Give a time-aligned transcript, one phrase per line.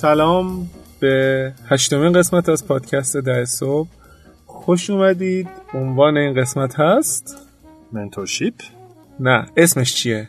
[0.00, 3.88] سلام به هشتمین قسمت از پادکست ده صبح.
[4.46, 5.48] خوش اومدید.
[5.74, 7.36] عنوان این قسمت هست؟
[7.92, 8.54] منتورشیپ؟
[9.20, 10.28] نه اسمش چیه؟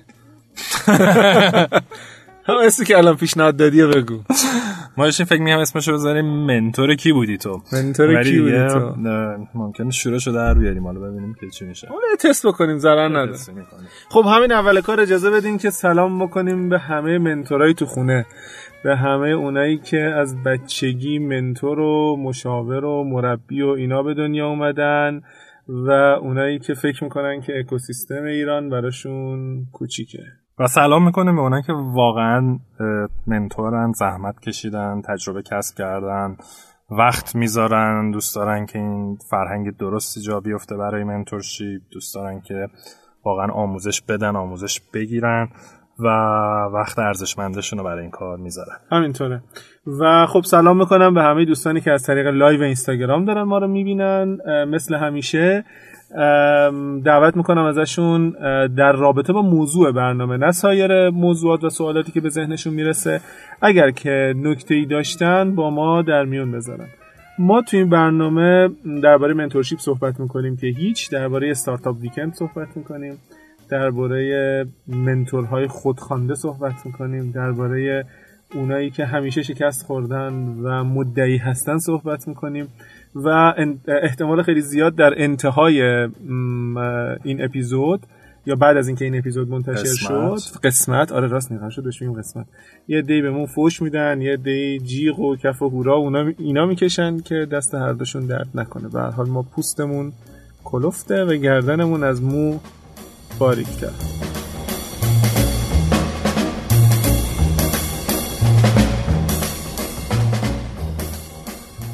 [2.48, 4.20] هم اسمی که الان پیشنهاد دادی بگو.
[5.00, 8.96] ما داشتیم فکر می‌کردیم اسمشو بذاریم منتور کی بودی تو؟ منتور کی بودی تو؟
[9.54, 11.88] ممکنه شروعش رو در بیاریم حالا ببینیم که چی میشه.
[11.88, 13.38] حالا تست بکنیم ضرر نداره.
[14.10, 18.26] خب همین اول کار اجازه بدین که سلام بکنیم به همه منتورای تو خونه.
[18.84, 24.48] به همه اونایی که از بچگی منتور و مشاور و مربی و اینا به دنیا
[24.48, 25.22] اومدن
[25.68, 25.92] و
[26.22, 30.24] اونایی که فکر می‌کنن که اکوسیستم ایران براشون کوچیکه.
[30.60, 32.60] و سلام می‌کنیم به اونایی که واقعا
[33.28, 36.38] منتورن زحمت کشیدن تجربه کسب کردن
[36.92, 42.68] وقت می‌ذارن دوست دارن که این فرهنگ درستی جا بیفته برای منتورشیپ دوست دارن که
[43.26, 45.50] واقعا آموزش بدن آموزش بگیرن
[46.00, 46.08] و
[46.74, 48.76] وقت ارزشمندشون رو برای این کار می‌ذارن.
[48.92, 49.44] همینطوره.
[50.02, 53.68] و خب سلام می‌کنم به همه دوستانی که از طریق لایو اینستاگرام دارن ما رو
[53.68, 54.38] می‌بینن.
[54.68, 55.66] مثل همیشه
[57.06, 58.30] دعوت می‌کنم ازشون
[58.68, 63.22] در رابطه با موضوع برنامه نه سایر موضوعات و سوالاتی که به ذهنشون می‌رسه.
[63.62, 66.88] اگر که نکته ای داشتن با ما در میون بذارن.
[67.40, 68.70] ما تو این برنامه
[69.04, 73.18] درباره mentorship صحبت می‌کنیم که هیچ درباره Startup Weekend صحبت می‌کنیم.
[73.70, 77.32] درباره منتورهای خودخوانده صحبت می‌کنیم.
[77.32, 78.06] درباره
[78.56, 82.68] اونایی که همیشه شکست خوردن و مدعی هستن صحبت می‌کنیم.
[83.16, 83.54] و
[84.04, 85.82] احتمال خیلی زیاد در انتهای
[87.24, 88.06] این اپیزود
[88.46, 90.40] یا بعد از اینکه این اپیزود منتشر قسمت.
[90.40, 91.12] شد قسمت.
[91.12, 92.46] آره راست میگم شد بهش قسمت.
[92.88, 97.20] یه دی به فوش میدن یه دی جیغ و کف و هورا اونا اینا می‌کشن
[97.20, 98.90] که دست هر دوشون درد نکنه.
[98.90, 100.12] به حال ما پوستمون
[100.64, 102.60] کلفته و گردنمون از مو
[103.40, 104.29] باریکتر.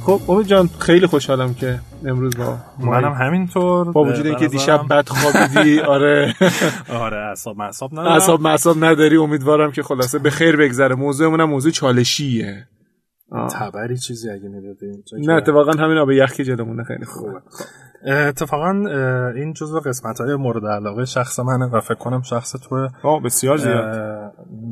[0.05, 3.91] خب امید جان خیلی خوشحالم که امروز با منم همینطور.
[3.91, 6.33] با وجود اینکه دیشب بد خوابیدی آره.
[7.03, 8.11] آره اعصاب معصاب ندارم.
[8.11, 10.95] اعصاب معصاب نداری امیدوارم که خلاصه به خیر بگذره.
[10.95, 12.67] موضوعمون هم موضوع چالشیه.
[13.51, 16.83] تبری چیزی اگه می‌دادیم نه اتفاقا همین آب یخ که جلومونه.
[16.83, 17.41] خیلی خوبه
[18.11, 18.71] اتفاقا
[19.35, 22.89] این جزو قسمت های مورد علاقه شخص منه و فکر کنم شخص تو
[23.25, 23.95] بسیار زیاد.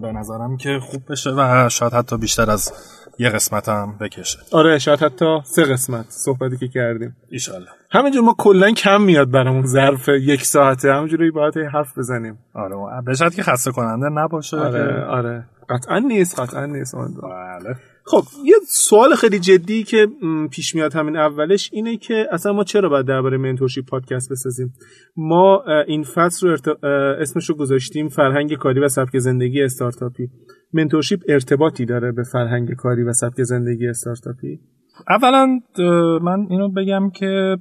[0.01, 2.73] به نظرم که خوب بشه و شاید حتی بیشتر از
[3.19, 4.39] یه قسمت هم بکشه.
[4.51, 7.15] آره شاید حتی سه قسمت صحبتی که کردیم.
[7.29, 7.67] ایشالله.
[7.91, 10.93] همینجور ما کلا کم میاد برامون ظرف یک ساعته.
[10.93, 12.37] همینجوری باید حرف بزنیم.
[12.53, 12.75] آره
[13.05, 15.45] به که خسته کننده نباشه آره آره.
[15.69, 16.95] قطعا نیست قطعا نیست.
[16.95, 17.75] بله.
[18.05, 20.07] خب یه سوال خیلی جدی که
[20.51, 24.73] پیش میاد همین اولش اینه که اصلا ما چرا باید درباره mentorship پادکست بسازیم؟
[25.17, 26.83] ما این فصل رو ارت...
[27.21, 30.27] اسمش رو گذاشتیم فرهنگ کاری و سبک زندگی استارتاپی.
[30.73, 34.59] mentorship ارتباطی داره به فرهنگ کاری و سبک زندگی استارتاپی.
[35.09, 35.59] اولا
[36.21, 37.57] من اینو بگم که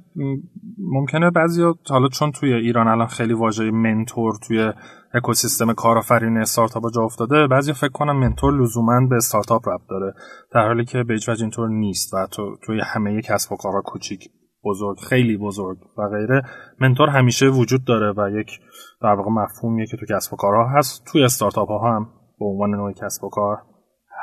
[0.77, 4.71] ممکنه بعضی حالا چون توی ایران الان خیلی واژه mentor توی
[5.13, 7.47] اکوسیستم کارآفرین استارتاپ جا افتاده.
[7.47, 10.13] بعضی فکر کنم mentor لزوما به استارتاپ ربط داره
[10.53, 14.29] در حالی که به وجه اینطور نیست و تو توی همه کسب و کارها کوچیک
[14.65, 16.41] بزرگ خیلی بزرگ و غیره
[16.81, 18.59] منتور همیشه وجود داره و یک
[19.01, 21.03] در واقع مفهومیه که تو کسب و کارها هست.
[21.11, 22.09] توی استارتاپ ها هم
[22.39, 23.57] به عنوان نوع کسب و کار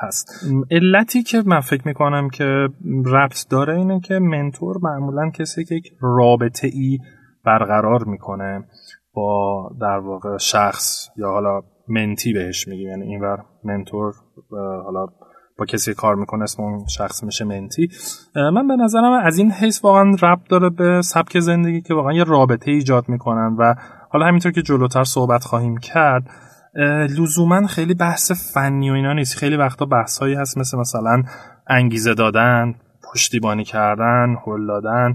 [0.01, 0.47] هست.
[0.71, 2.69] علتی که من فکر می‌کنم که
[3.07, 6.99] ربط داره اینه که منتور معمولا کسی که یک رابطه ای
[7.45, 8.65] برقرار می‌کنه.
[9.15, 12.89] با در واقع شخص یا حالا منتی بهش میگیم.
[12.89, 14.15] یعنی اینور منتور
[14.85, 15.07] حالا
[15.59, 17.89] با کسی کار می‌کنه اسم اون شخص میشه منتی.
[18.37, 22.25] من به نظرم از این حیث واقعا ربط داره به سبک زندگی که واقعا یه
[22.25, 23.75] رابطه ایجاد می‌کنن و
[24.11, 26.23] حالا همینطور که جلوتر صحبت خواهیم کرد
[27.19, 29.39] لزوما خیلی بحث فنی و اینا نیست.
[29.39, 31.23] خیلی وقتا بحث هست مثل مثلا
[31.67, 32.75] انگیزه دادن
[33.13, 35.15] پشتیبانی کردن هل دادن.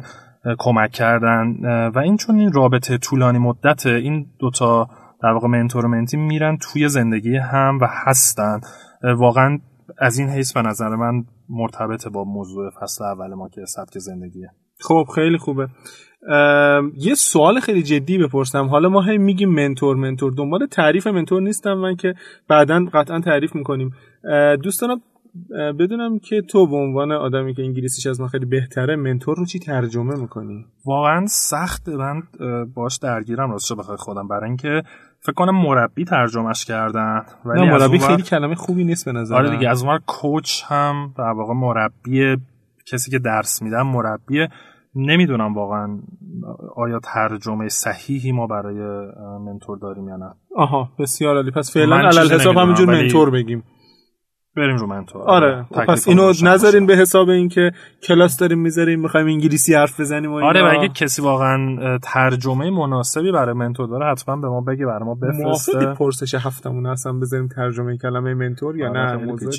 [0.57, 1.55] کمک کردن
[1.89, 4.89] و این چون این رابطه طولانی مدت این دوتا
[5.23, 8.59] در واقع منتور و منتی میرن توی زندگی هم و هستن.
[9.17, 9.59] واقعا
[9.97, 14.49] از این حیث به نظر من مرتبط با موضوع فصل اول ما که سبک زندگیه.
[14.79, 15.67] خب خیلی خوبه.
[16.97, 18.65] یه سوال خیلی جدی بپرسم.
[18.65, 20.33] حالا ما هی میگیم منتور منتور.
[20.37, 22.15] دنبال تعریف منتور نیستم من که
[22.47, 23.91] بعدا قطعا تعریف می‌کنیم.
[24.63, 24.83] دوست
[25.79, 29.59] بدونم که تو به عنوان آدمی که انگلیسیش از ما خیلی بهتره منتور رو چی
[29.59, 32.23] ترجمه می‌کنی؟ واقعا سخت من
[32.73, 34.27] باش درگیرم راستش بخوای خودم.
[34.27, 34.83] برای اینکه
[35.19, 37.21] فکر کنم مربی ترجمهش کردن.
[37.45, 41.23] ولی مربی خیلی کلمه خوبی نیست به نظر آره دیگه از اون کوچ هم در
[41.23, 42.37] واقع مربی
[42.85, 44.47] کسی که درس میدن مربی.
[44.95, 45.99] نمی‌دونم واقعا
[46.75, 49.07] آیا ترجمه صحیحی ما برای
[49.45, 50.33] منتور داریم یا نه.
[50.55, 51.51] آها بسیار عالی.
[51.51, 53.63] پس فعلا علل حساب همینجور منتور بگیم.
[54.57, 55.65] بریم رو منتور آره.
[55.87, 57.71] پس اینو نذارین به حساب اینکه
[58.03, 63.53] کلاس داریم می‌ذاریم می‌خوایم انگلیسی حرف بزنیم و آره اگه کسی واقعا ترجمه مناسبی برای
[63.53, 65.93] منتور داره حتما به ما بگه برای ما بفرسته.
[65.93, 69.51] پرسش هفتمون اصلا بذاریم ترجمه کلمه منتور یا آره نه؟ موضوع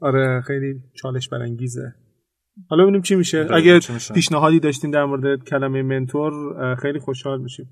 [0.00, 1.94] آره خیلی چالش برانگیزه.
[2.70, 3.48] حالا ببینیم چی میشه.
[3.50, 3.80] اگه
[4.14, 6.32] پیشنهادی داشتیم در مورد کلمه منتور
[6.82, 7.66] خیلی خوشحال میشیم.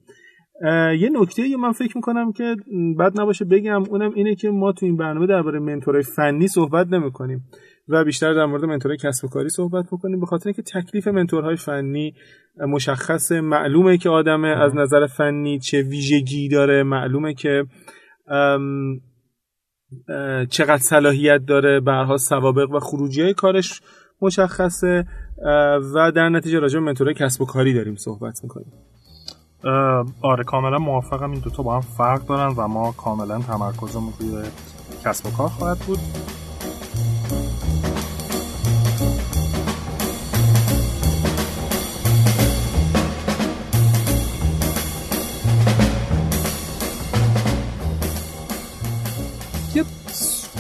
[1.01, 2.57] یه نکته من فکر می‌کنم که
[2.99, 7.45] بد نباشه بگم اونم اینه که ما تو این برنامه درباره منتورای فنی صحبت نمی‌کنیم
[7.89, 11.57] و بیشتر در مورد منتورای کسب و کاری صحبت می‌کنیم به خاطر اینکه تکلیف منتورهای
[11.57, 12.15] فنی
[12.69, 17.65] مشخص معلومه که آدمه از نظر فنی چه ویژگی داره معلومه که
[20.51, 23.81] چقدر صلاحیت داره برها سوابق و خروجی کارش
[24.23, 25.07] مشخصه
[25.95, 28.73] و در نتیجه راجع به منتورای کسب و کاری داریم صحبت می‌کنیم.
[30.23, 31.31] آره کاملا موافقم.
[31.31, 34.43] این دوتا با هم فرق دارن و ما کاملا تمرکزمون روی
[35.05, 35.99] کسب و کار خواهد بود.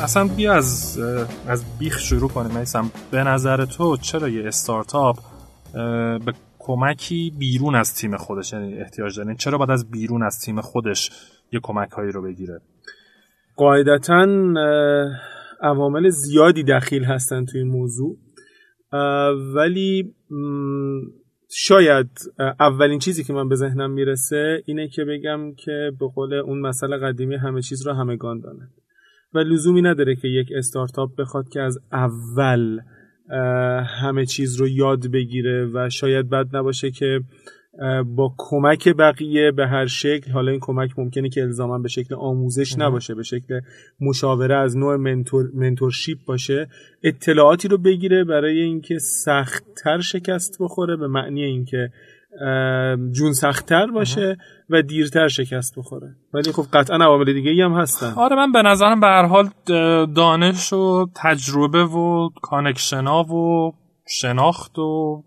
[0.03, 0.99] اصلا بیا از
[1.47, 2.59] از بیخ شروع کنیم.
[2.59, 5.19] میسم به نظر تو چرا یه استارتاپ
[5.73, 6.35] به
[6.69, 11.11] کمکی بیرون از تیم خودش یعنی احتیاج داره چرا باید از بیرون از تیم خودش
[11.53, 12.61] یه کمک هایی رو بگیره؟
[13.57, 14.27] قاعدتا
[15.61, 18.17] عوامل زیادی دخیل هستن توی این موضوع.
[19.55, 20.15] ولی
[21.51, 22.11] شاید
[22.61, 26.97] اولین چیزی که من به ذهنم می‌رسه اینه که بگم که به قول اون مسئله
[26.97, 28.73] قدیمی همه چیز رو همگان دانند.
[29.35, 32.81] و لزومی نداره که یک استارتاپ بخواد که از اول
[34.01, 37.21] همه چیز رو یاد بگیره و شاید بد نباشه که
[38.05, 42.79] با کمک بقیه به هر شکل حالا این کمک ممکنه که الزاما به شکل آموزش
[42.79, 43.61] نباشه به شکل
[44.01, 46.69] مشاوره از نوع منتور، منتورشیپ باشه
[47.03, 51.91] اطلاعاتی رو بگیره برای اینکه سختتر شکست بخوره به معنی اینکه
[53.11, 54.37] جون سختتر باشه
[54.71, 56.17] و دیرتر شکست بخوره.
[56.35, 58.13] ولی خب قطعا عوامل دیگه هم هستن.
[58.17, 59.49] آره من به نظرم به هر حال
[60.15, 63.73] دانش و تجربه و کانکشنا و
[64.09, 65.25] شناخت و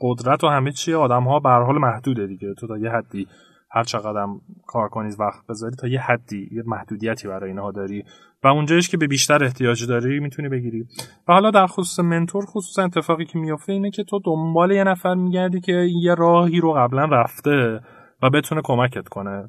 [0.00, 2.54] قدرت و همه چی آدم ها به هر حال محدوده دیگه.
[2.54, 3.26] تو تا یه حدی
[3.70, 4.26] هر چقدر
[4.66, 8.04] کار کنید وقت بذاری تا یه حدی یه محدودیتی برای اینها داری.
[8.44, 10.86] و اونجایش که به بیشتر احتیاج داری می‌تونی بگیری.
[11.28, 15.14] و حالا در خصوص منتور خصوصا اتفاقی که میفته اینه که تو دنبال یه نفر
[15.14, 17.80] میگردی که یه راهی رو قبلا رفته
[18.22, 19.48] و بتونه کمکت کنه.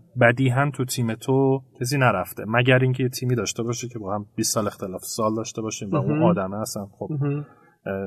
[0.56, 2.44] هم تو تیم تو کسی نرفته.
[2.48, 5.90] مگر اینکه یه تیمی داشته باشه که با هم 20 سال اختلاف سال داشته باشیم
[5.92, 7.10] و اون آدمه هستن خب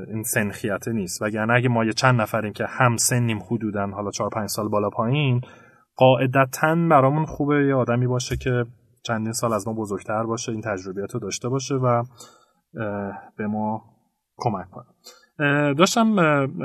[0.09, 1.23] این سنخیته نیست.
[1.23, 4.91] وگرنه اگه ما یه چند نفریم که هم سنیم حدودا حالا 4 5 سال بالا
[4.91, 5.41] پایین
[5.97, 8.65] قاعدتا برامون خوبه یه آدمی باشه که
[9.09, 12.05] چندین سال از ما بزرگتر باشه این تجربیات رو داشته باشه و
[13.39, 13.83] به ما
[14.37, 14.87] کمک کنه.
[15.75, 16.17] داشتم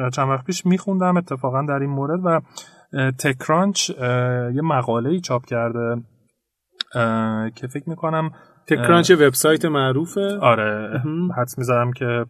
[0.09, 2.41] چند وقت پیش میخوندم اتفاقا در این مورد و
[3.19, 6.01] تکرانچ یه مقاله ای چاپ کرده
[7.55, 8.31] که فکر می‌کنم
[8.67, 10.37] تکرانچ وبسایت معروفه.
[10.41, 11.01] آره
[11.37, 12.25] حدس می‌ذارم که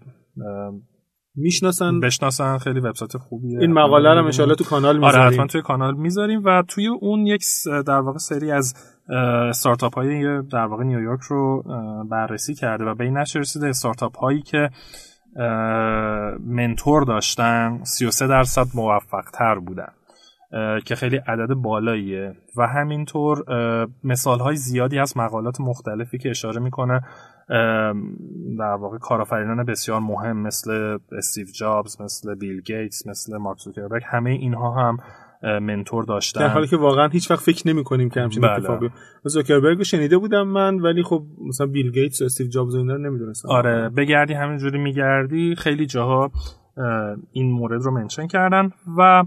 [1.36, 2.00] می‌شناسن.
[2.00, 3.60] بشناسن خیلی وبسایت خوبیه.
[3.60, 7.26] این مقاله رو ان تو کانال می‌ذاریم آره حتما توی کانال می‌ذاریم و توی اون
[7.26, 8.74] یک در واقع سری از
[9.50, 11.64] استارتاپ های در واقع نیویورک رو
[12.12, 14.70] بررسی کرده و به این نتیجه رسیده استارتاپ هایی که
[16.40, 19.90] منتور داشتن 33 درصد موفق تر بودن
[20.86, 22.36] که خیلی عدد بالاییه.
[22.58, 23.44] و همینطور
[24.04, 27.02] مثال های زیادی از مقالات مختلفی که اشاره می‌کنه
[28.60, 34.30] در واقع کارآفرینان بسیار مهم مثل استیو جابز مثل بیل گیتس مثل مارک زوکربرگ همه
[34.30, 34.98] اینها هم
[35.44, 36.40] منتور داشتن.
[36.40, 38.52] در حالی که واقعا هیچ وقت فکر نمی کنیم که همچین بله.
[38.52, 38.90] اتفاقی
[39.24, 43.02] زوکربرگ رو شنیده بودم من ولی خب مثلا بیل گیتس و استیو جابز اینا رو
[43.02, 43.50] نمی‌دونستم.
[43.50, 45.56] آره بگردی همینجوری میگردی.
[45.56, 46.32] خیلی جاها
[47.32, 49.24] این مورد رو منشن کردن و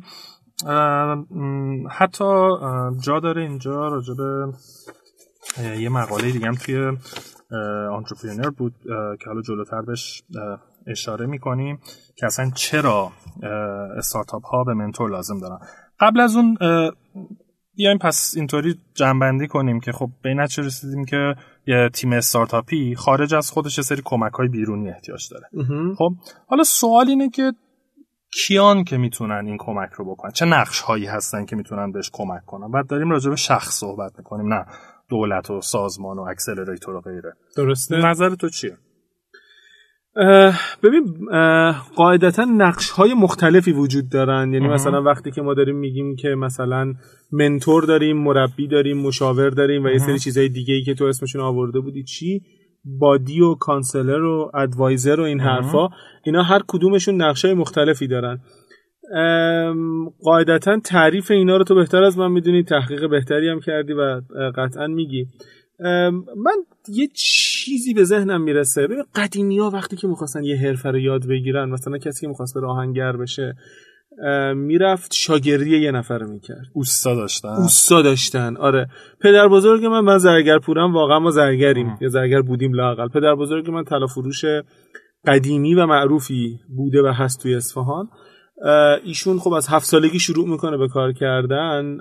[1.91, 2.49] حتی
[3.05, 4.17] جا داره اینجا راجع به
[5.79, 6.97] یه مقاله دیگه هم توی
[7.93, 8.75] Entrepreneur بود
[9.21, 10.23] که حالا جلوتر بهش
[10.87, 11.81] اشاره می‌کنیم
[12.17, 13.13] که اصلا چرا
[13.97, 15.59] استارتاپ ها به mentor لازم دارن.
[16.01, 16.57] قبل از اون
[17.75, 21.35] بیایم پس اینطوری جمع‌بندی کنیم که خب به این چه رسیدیم که
[21.67, 25.49] یه تیم استارتاپی خارج از خودش سری کمک های بیرونی احتیاج داره.
[25.99, 26.11] خب
[26.49, 27.53] حالا سوال اینه که
[28.33, 32.45] کیان که می‌تونن این کمک رو بکنن؟ چه نقش هایی هستن که می‌تونن بهش کمک
[32.47, 34.55] کنن؟ بعد داریم راجع به شخص صحبت می‌کنیم.
[34.55, 34.67] نه
[35.09, 37.33] دولت و سازمان و accelerator و غیره.
[37.57, 37.97] درسته.
[37.97, 38.79] نظر تو چیه؟
[40.83, 41.15] ببین
[41.97, 44.53] قاعدتا نقش های مختلفی وجود دارن.
[44.53, 46.93] یعنی مثلا وقتی که ما داریم میگیم که مثلا
[47.33, 51.43] mentor داریم مربی داریم مشاور داریم و یه سری چیزهای دیگه ای که تو اسمشون
[51.43, 52.41] آورده بودی چی؟
[52.85, 55.89] buddy و counselor و advisor و این حرفا.
[56.25, 58.41] اینا هر کدومشون نقشه مختلفی دارن.
[60.25, 64.21] قاعدتا تعریف اینا رو تو بهتر از من می‌دونی تحقیق بهتری هم کردی و
[64.57, 65.27] قطعا میگی.
[66.37, 66.57] من
[66.89, 68.87] یه چیزی به ذهنم می‌رسه.
[68.87, 72.55] ببین قدیمی ها وقتی که می‌خواستن یه حرفه رو یاد بگیرن مثلا کسی که می‌خواست
[72.55, 73.57] بره آهنگر بشه
[74.55, 76.67] می‌رفت شاگردی یه نفر می‌کرد.
[76.73, 78.89] اوستا داشتن؟ اوستا داشتن آره.
[79.21, 81.99] پدر بزرگ من من زرگر پورم واقعا ما زرگریم.
[82.01, 83.09] یا زرگر بودیم لاقل.
[83.09, 84.45] پدر بزرگ من طلا فروش
[85.27, 88.09] قدیمی و معروفی بوده و هست توی اصفهان.
[89.05, 91.99] ایشون خب از هفت سالگی شروع می‌کنه به کار کردن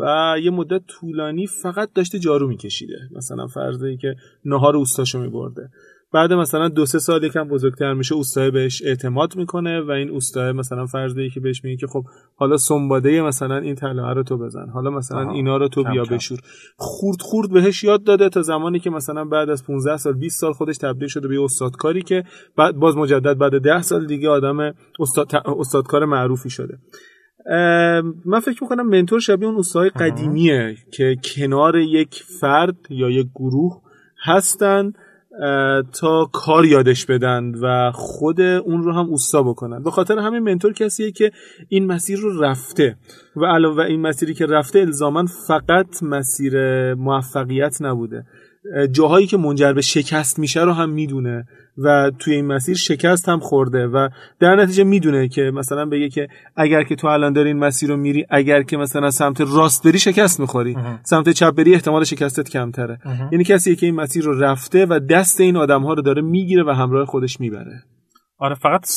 [0.00, 2.98] و یه مدت طولانی فقط داشته جارو میکشیده.
[3.16, 5.70] مثلا فرضه ای که نهار اوستاشو میبرده.
[6.12, 10.52] بعد مثلا دو سه سال یکم بزرگتر میشه اوستای بهش اعتماد می‌کنه و این اوستای
[10.52, 12.04] مثلا فرض ای که بهش میگه که خب
[12.36, 16.38] حالا سنباده مثلا این طلا رو تو بزن حالا مثلا اینا رو تو بیا بشور.
[16.76, 20.52] خورد خورد بهش یاد داده تا زمانی که مثلا بعد از 15 سال 20 سال
[20.52, 22.24] خودش تبدیل شده به استادکاری که
[22.56, 26.78] بعد باز مجدد بعد 10 سال دیگه آدم استاد استادکار معروفی شده.
[28.24, 33.82] من فکر می‌کنم منتور شبیه اون استادای قدیمیه که کنار یک فرد یا یک گروه
[34.24, 34.92] هستن
[36.00, 39.82] تا کار یادش بدن و خود اون رو هم اوستا بکنن.
[39.82, 41.32] به خاطر همین منتور کسیه که
[41.68, 42.96] این مسیر رو رفته
[43.36, 46.54] و علاوه این مسیری که رفته الزاما فقط مسیر
[46.94, 48.24] موفقیت نبوده.
[48.92, 51.44] جاهایی که منجر به شکست میشه رو هم می‌دونه
[51.78, 54.08] و توی این مسیر شکست هم خورده و
[54.40, 57.96] در نتیجه می‌دونه که مثلا بگه که اگر که تو الان داری این مسیر رو
[57.96, 60.76] میری اگر که مثلا سمت راست بری شکست می‌خوری.
[61.02, 62.98] سمت چپ بری احتمال شکستت کمتره.
[63.32, 66.64] یعنی کسی که این مسیر رو رفته و دست این آدم ها رو داره می‌گیره
[66.64, 67.82] و همراه خودش می‌بره.
[68.38, 68.88] آره فقط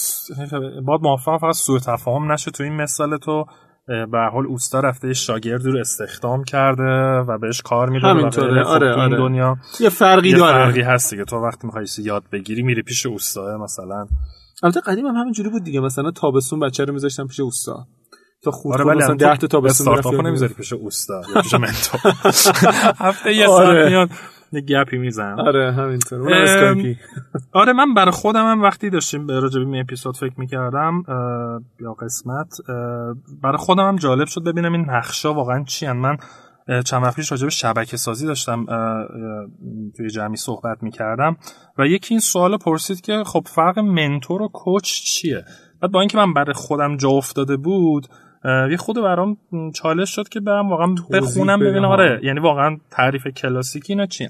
[0.85, 3.45] باید موافقم فقط سوء تفاهم نشه تو این مثال تو.
[4.12, 6.84] به حال اوستا رفته شاگرد رو استخدام کرده
[7.27, 8.63] و بهش کار میده همینطوره.
[8.63, 9.17] آره آره.
[9.17, 9.58] دنیا.
[9.79, 10.65] یه فرقی یه داره.
[10.65, 11.24] فرقی هست دیگه.
[11.24, 14.05] تو وقتی می‌خوای یاد بگیری میری پیش اوستا مثلا.
[14.63, 15.79] البته قدیم هم همینجوری بود دیگه.
[15.79, 17.86] مثلا تابستون بچه رو میذاشتن پیش اوستا.
[18.43, 22.00] تا خود آره مثلا 10 تا تابستون استارتاپ می‌رفت نمی‌ذاری پیش اوستا پیش منتور
[23.08, 23.65] هفته یه آره.
[23.65, 24.10] ساعت میاد.
[24.51, 25.39] یه گپی می‌زنم.
[25.39, 26.34] آره همینطور.
[26.34, 26.98] اسکایپی.
[27.53, 31.03] آره من برای خودم هم وقتی داشتیم به راجع این اپیزود فکر می‌کردم
[31.79, 32.58] یا قسمت
[33.44, 35.98] برای خودم هم جالب شد ببینم این نقشا واقعا چی هن.
[35.98, 36.18] من
[36.86, 38.65] چند وقت پیش راجع به شبکه سازی داشتم
[39.98, 41.38] توی جمعی صحبت می‌کردم
[41.77, 45.46] و یکی این سوال پرسید که خب فرق منتور و کوچ چیه؟
[45.82, 48.08] بعد با اینکه من برای خودم جا افتاده بود
[48.46, 49.38] یه خود برام
[49.75, 51.86] چالش شد که برم واقعا بخونم ببینم.
[51.86, 54.29] آره یعنی واقعا تعریف کلاسیکی اینا چیه؟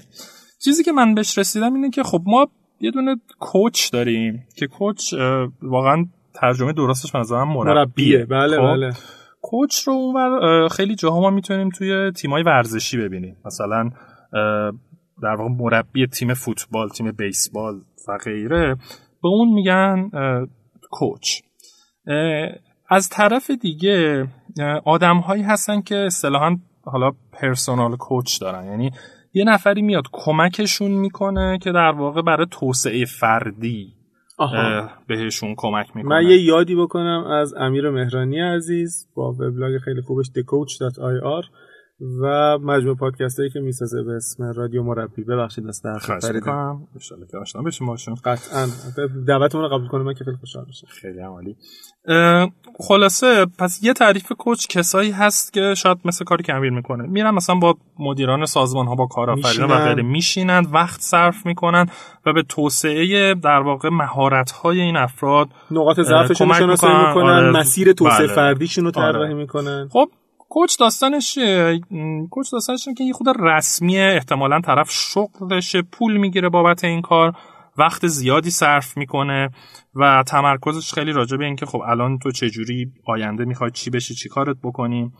[0.64, 2.48] چیزی که من بهش رسیدم اینه که خب ما
[2.80, 5.14] یه دونه کوچ داریم که کوچ
[5.62, 8.24] واقعا ترجمه درستش به نظرم مربیه.
[8.24, 8.92] بله خب، بله.
[9.42, 13.36] کوچ رو اونور خیلی جاها ما می‌تونیم توی تیمای ورزشی ببینیم.
[13.44, 13.90] مثلا
[15.22, 17.74] در واقع مربی تیم فوتبال تیم بیسبال
[18.08, 18.74] و غیره
[19.22, 20.10] به اون میگن
[20.90, 21.40] کوچ.
[22.90, 24.26] از طرف دیگه
[24.84, 28.64] آدم هایی هستن که اصطلاحا حالا پرسونال کوچ دارن.
[28.64, 28.90] یعنی
[29.32, 33.94] یه نفری میاد کمکشون می‌کنه که در واقع برای توسعه فردی
[34.38, 34.88] آها.
[35.06, 36.14] بهشون کمک می‌کنه.
[36.14, 41.44] من یه یادی بکنم از امیر مهرانی عزیز با وبلاگ خیلی خوبش thecoach.ir
[42.22, 46.36] و مجموع پادکست هایی که می‌سازه به اسم رادیو مربی ببخشید از در خواهش پریدم.
[46.36, 48.66] می‌کنم انشالله که آشنا بشیم باشون قطعا
[49.26, 51.56] دعوتمون رو قبول کنه من که خیلی خوشحال میشم خیلی عالی
[52.78, 57.30] خلاصه پس یه تعریف کوچ کسایی هست که شاید مثل کاری که امیر می‌کنه میرن
[57.30, 59.84] مثلا با مدیران سازمان ها با کارآفرینان و.
[59.84, 61.86] غیره میشینن وقت صرف می‌کنن
[62.26, 67.08] و به توسعه در واقع مهارت های این افراد نقاط ضعفشون رو شناسایی می‌کنن.
[67.08, 67.50] می‌کنن آره.
[67.50, 68.34] مسیر توسعه بله.
[68.34, 69.34] فردیشون رو طراحی آره.
[69.34, 70.08] می‌کنن خب
[70.50, 71.38] کوچ داستانش
[72.30, 77.32] کوچ داستانش که یه خود رسمیه احتمالا طرف شغلشه پول می‌گیره بابت این کار
[77.78, 79.50] وقت زیادی صرف می‌کنه
[79.94, 84.28] و تمرکزش خیلی راجع به اینکه خب الان تو چجوری آینده می‌خوای چی بشی چی
[84.28, 85.12] کارت بکنیم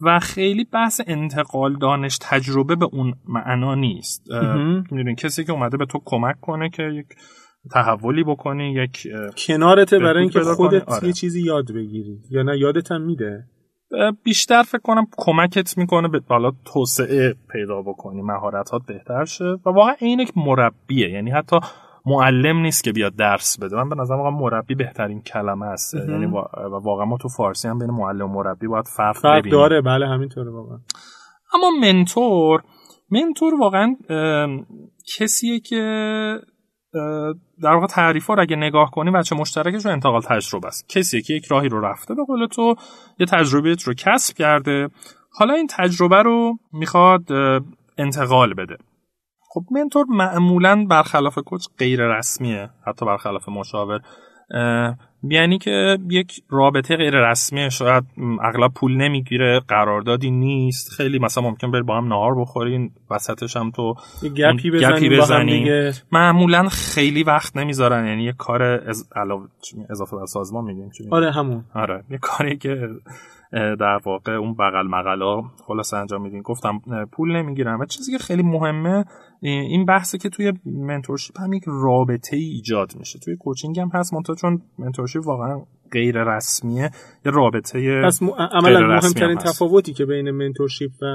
[0.00, 4.22] و خیلی بحث انتقال دانش تجربه به اون معنا نیست.
[4.90, 7.06] می‌دونین کسی که اومده به تو کمک کنه که یک
[7.72, 9.08] تحولی بکنی یک
[9.46, 10.88] کنارته برای اینکه خودت.
[10.88, 11.06] آره.
[11.06, 13.44] یه چیزی یاد بگیری یا نه یادت هم میده
[14.24, 19.44] بیشتر فکر کنم کمکت می‌کنه به حالا توسعه پیدا بکنی مهارتات بهتر شه.
[19.44, 21.10] و واقعا یک مربیه.
[21.10, 21.56] یعنی حتی
[22.06, 23.76] معلم نیست که بیاد درس بده.
[23.76, 25.94] من به نظرم واقعا مربی بهترین کلمه است.
[25.94, 26.42] یعنی و
[26.82, 29.58] واقعا ما تو فارسی هم بین معلم و مربی باید فرق, فرق ببینیم.
[29.58, 29.80] داره.
[29.80, 30.78] بله همینطوره واقعا.
[31.54, 32.62] اما منتور
[33.10, 33.96] منتور واقعا
[35.18, 35.80] کسیه که
[37.62, 40.88] در واقع تعریف رو اگه نگاه کنی بچه مشترکش رو انتقال تجربه است.
[40.88, 42.74] کسیه که یک راهی رو رفته به قول تو
[43.18, 44.88] یه تجربیت رو کسب کرده
[45.30, 47.22] حالا این تجربه رو می‌خواد
[47.98, 48.76] انتقال بده.
[49.50, 54.00] خب منتور معمولا برخلاف کوچ غیر رسمیه حتی برخلاف مشاور.
[55.28, 58.04] یعنی که یک رابطه غیر رسمی شاید
[58.42, 60.90] اغلب پول نمی‌گیره قراردادی نیست.
[60.90, 65.90] خیلی مثلا ممکن بری با هم نهار بخورین وسطش هم تو گپی بزنی, بزنی.
[66.12, 68.06] معمولا خیلی وقت نمی‌ذارن.
[68.06, 69.08] یعنی یه کار از
[69.90, 71.64] اضافه بر سازمان میگیم آره همون.
[71.74, 72.04] آره.
[72.10, 72.88] یه کاری که
[73.52, 76.42] در واقع اون بغل مقلا خلاص انجام میدین.
[76.42, 77.80] گفتم پول نمی‌گیرن.
[77.80, 79.04] و چیزی که خیلی مهمه
[79.48, 83.18] این بحثه که توی منتورشیپ هم یک رابطه ای ایجاد میشه.
[83.18, 86.90] توی کوچینگ هم هست منتها چون منتورشیپ واقعا غیر رسمیه
[87.26, 88.22] یه رابطه پس
[88.52, 91.06] عملا مهمترین تفاوتی که بین منتورشیپ و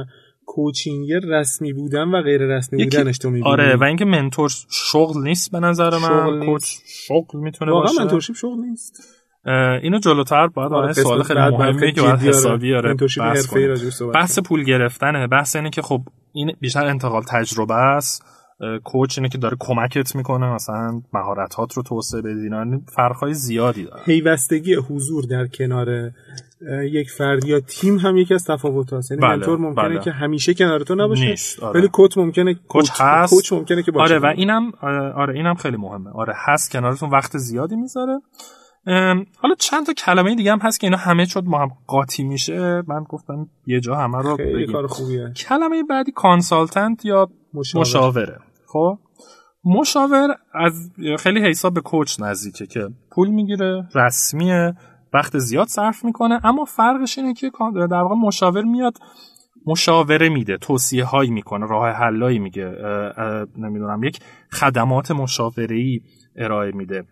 [0.46, 5.52] کوچینگ رسمی بودن و غیر رسمی بودنش تو می‌بینی؟ آره و اینکه منتور شغل نیست
[5.52, 7.92] به نظر من کوچ شغل می‌تونه باشه.
[7.92, 9.16] واقعا منتورشیپ شغل نیست.
[9.82, 13.54] اینو جلوتر باید آره سوال خیلی مهمه که باید حسابی آره بحث,
[14.14, 15.28] بحث پول گرفتنه.
[15.28, 16.02] بحث اینه که خب
[16.34, 18.26] این بیشتر انتقال تجربه است.
[18.84, 24.04] کوچ اینه که داره کمکت می‌کنه مثلا مهارتات رو توسعه بدین فرقهای زیادی داره.
[24.04, 26.12] پیوستگی حضور در کنار
[26.92, 30.00] یک فرد یا تیم هم یکی از تفاوت هست یعنی بله، ممکنه بله.
[30.00, 31.80] که همیشه کنار تو نباشه آره.
[31.80, 34.14] ولی کوچ ممکنه کوچ هست کوچ ممکنه که باشه.
[34.14, 34.72] آره و اینم
[35.16, 36.10] آره اینم خیلی مهمه.
[36.12, 38.20] آره هست کنارتون وقت زیادی می‌ذاره.
[39.38, 42.84] حالا چند تا کلمه دیگه هم هست که اینا همه شد ما هم قاطی میشه
[42.88, 45.34] من گفتم یه جا همه رو خیلی کار خوبیه.
[45.36, 47.82] کلمه بعدی کانسالتنت یا مشاور.
[47.82, 48.40] مشاوره.
[48.68, 48.98] خب؟
[49.66, 54.74] مشاور از خیلی حساب به کوچ نزدیکه که پول می‌گیره رسمیه
[55.14, 58.98] وقت زیاد صرف می‌کنه اما فرقش اینه که در واقع مشاور میاد
[59.66, 62.76] مشاوره میده توصیه هایی می‌کنه راه حلایی میگه
[63.58, 64.20] نمی‌دونم یک
[64.52, 66.00] خدمات مشاوره ای
[66.36, 67.04] ارائه میده.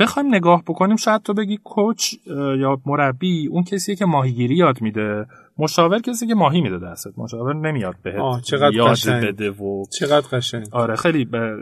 [0.00, 2.14] بخوایم نگاه بکنیم شاید تو بگی کوچ
[2.58, 5.26] یا مربی اون کسی که ماهیگیری یاد میده.
[5.58, 10.66] مشاور کسی که ماهی میده دستت مشاور نمیاد بهت چقدر یاد بده و چقدر قشنگ.
[10.72, 11.56] آره خیلی به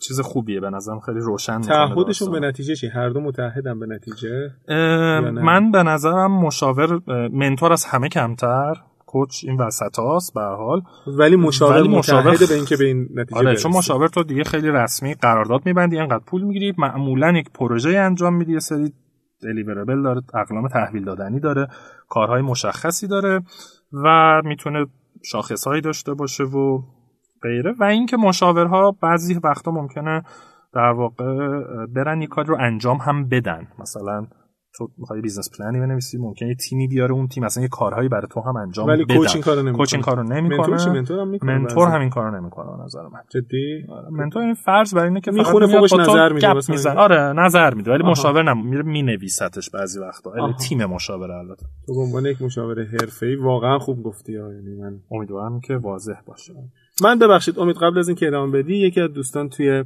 [0.00, 4.50] چیز خوبیه به نظرم خیلی روشن تعهدشون به نتیجه چی؟ هر دو متحدن به نتیجه؟
[5.32, 7.00] من به نظرم مشاور
[7.32, 8.74] منتور از همه کمتر.
[9.16, 10.82] کوچ این وسط هاست به حال.
[11.06, 14.70] ولی مشاور ولی مشاور به اینکه به این نتیجه آره چون مشاور تو دیگه خیلی
[14.70, 16.74] رسمی قرارداد میبندی انقدر پول می‌گیری.
[16.78, 18.92] معمولا یک پروژه انجام میدی یه سری
[19.42, 21.68] دلیوربل داره اقلام تحویل دادنی داره
[22.08, 23.40] کارهای مشخصی داره
[23.92, 24.86] و می‌تونه
[25.24, 26.82] شاخصهایی داشته باشه و
[27.42, 27.74] غیره.
[27.80, 30.22] و اینکه مشاورها بعضی وقتا ممکنه
[30.74, 33.68] در واقع برن یک کار رو انجام هم بدن.
[33.78, 34.26] مثلا
[34.78, 38.40] تو می‌خوای بیزنس پلنی بنویسی ممکنه تیمی بیاره اون تیم مثلا یه کارهایی برای تو
[38.40, 39.84] هم انجام ولی بده کوچ این کارو نمی‌کنه.
[39.84, 40.76] کوچ این کارو نمی‌کنه.
[40.76, 43.20] منتور هم می‌کنه منتور همین کارو نمی‌کنه به نظر من.
[43.28, 44.08] جدی؟ آره.
[44.10, 48.02] منتور این فرض برای اینه که می‌خونه فوقش نظر میده میزن آره نظر میده ولی
[48.02, 50.30] مشاور نم میره مینویساتش بعضی وقتا.
[50.30, 51.66] ولی تیم مشاور البته.
[51.86, 56.52] تو به عنوان یک مشاور حرفه‌ای واقعا خوب گفتی یعنی من امیدوارم که واضح باشه.
[57.02, 59.84] من ببخشید امید قبل از اینکه ادامه بدی یکی از دوستان توی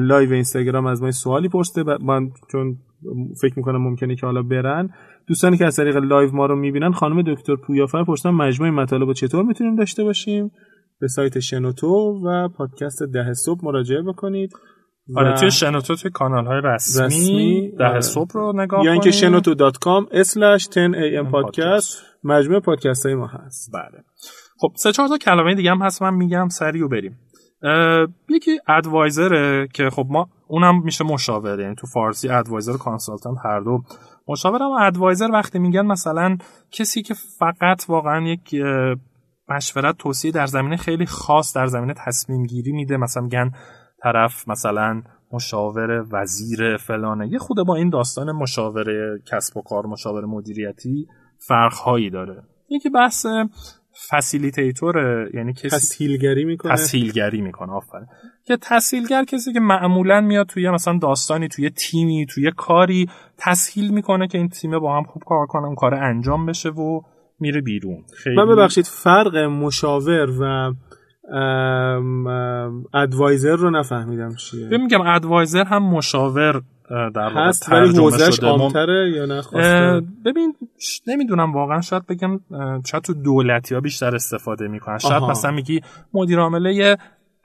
[0.00, 2.76] لایو اینستاگرام از ما سوالی پرسیده من چون
[3.40, 4.90] فکر می‌کنم ممکنه که حالا برن.
[5.26, 9.44] دوستانی که از طریق لایو ما رو می‌بینن خانم دکتر پویافر پرسیدن مجموعه مطالب چطور
[9.44, 10.50] می‌تونیم داشته باشیم؟
[11.00, 14.50] به سایت شنوتو و پادکست ده صبح مراجعه بکنید.
[15.16, 18.00] آره توی شنوتو توی کانال های رسمی, رسمی ده آره.
[18.00, 23.70] صبح رو نگاه یا اینکه شنوتو.com slash 10am پادکست مجموعه پادکست های ما هست.
[23.74, 24.04] بله.
[24.60, 27.18] خب سه چهار تا کلمه دیگه هم هست من میگم سریع بریم.
[28.28, 33.60] یکی ادوایزره که خب ما اونم میشه مشاور یعنی تو فارسی ادوایزر و کانسالتنت هر
[33.60, 33.82] دو.
[34.28, 36.36] مشاور اما ادوایزر وقتی میگن مثلا
[36.70, 38.54] کسی که فقط واقعا یک
[39.48, 43.50] مشورت توصیه در زمینه خیلی خاص در زمینه تصمیم گیری میده مثلا میگن
[44.02, 47.28] طرف مثلا مشاور وزیر فلانه.
[47.28, 51.06] یه خود با این داستان مشاور کسب و کار مشاور مدیریتی
[51.38, 52.42] فرق هایی داره.
[52.68, 53.26] یکی بحث
[54.10, 54.96] facilitator
[55.34, 56.72] یعنی کسی تسهیلگری می‌کنه.
[56.72, 58.06] تسهیلگری می‌کنه آفرین.
[58.44, 63.08] که تسهیلگر کسی که معمولا میاد توی مثلا داستانی توی تیمی توی کاری
[63.38, 67.00] تسهیل می‌کنه که این تیم با هم خوب کار کنه اون کار انجام بشه و
[67.40, 68.04] میره بیرون.
[68.16, 70.74] خیلی من ببخشید فرق مشاور و
[72.94, 74.68] ادوایزر رو نفهمیدم چیه.
[74.68, 76.62] میگم ادوایزر هم مشاور
[77.14, 79.42] در هست ولی حوزش عامتره یا نه؟
[80.24, 80.54] ببین
[81.06, 82.40] نمی‌دونم واقعا شاید بگم
[82.86, 84.98] شاید تو دولتی ها بیشتر استفاده می‌کنن.
[84.98, 85.80] شاید مثلا میگی
[86.14, 86.96] مدیر عامله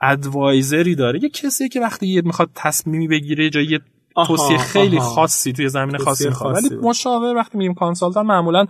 [0.01, 3.79] ادوایزری داره یه کسی که وقتی یه می‌خواد تصمیمی بگیره جای یه
[4.27, 6.55] توصیه خیلی خاصی توی زمین خاصی می‌خواد.
[6.55, 8.65] ولی مشاور وقتی میگیم کانسالتان معمولا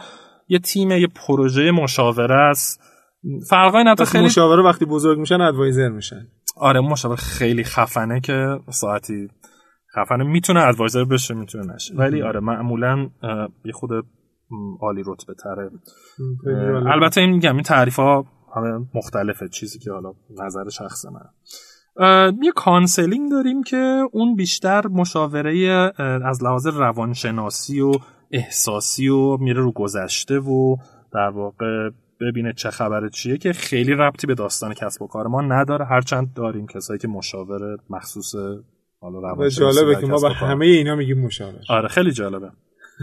[0.47, 2.81] یه تیم یه پروژه مشاوره است.
[3.49, 6.27] فرقای نه خیلی مشاوره وقتی بزرگ میشن advisor میشن.
[6.57, 9.27] آره مشاور خیلی خفنه که ساعتی
[9.95, 10.23] خفنه.
[10.23, 11.95] می‌تونه advisor بشه می‌تونه نشه.
[11.95, 13.10] ولی آره معمولا
[13.65, 13.89] یه خود
[14.82, 15.71] عالی رتبه تره.
[16.93, 18.25] البته این میگم این تعریف ها
[18.56, 19.47] همه مختلفه.
[19.47, 21.21] چیزی که حالا نظر شخص من
[22.43, 25.91] یه counseling داریم که اون بیشتر مشاوره
[26.25, 27.91] از لحاظ روانشناسی و
[28.32, 30.75] احساسی و میره رو گذشته و
[31.13, 31.89] در واقع
[32.21, 35.86] ببینه چه خبره چیه که خیلی ربطی به داستان کسب و کار ما نداره.
[35.86, 38.36] هرچند داریم کسایی که مشاور مخصوص
[39.03, 42.49] حالا جالبه که ما به همه اینا میگیم مشاور آره خیلی جالبه.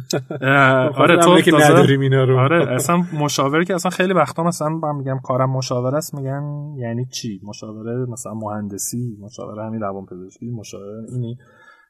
[1.02, 2.38] آره تو که نداریم اینا رو.
[2.38, 6.42] آره اصلا مشاوره که اصلا خیلی وقتا مثلا من میگم کارم مشاوره است میگن
[6.76, 11.36] یعنی چی؟ مشاوره مثلا مهندسی مشاوره همین روان پزشکی مشاوره اینی.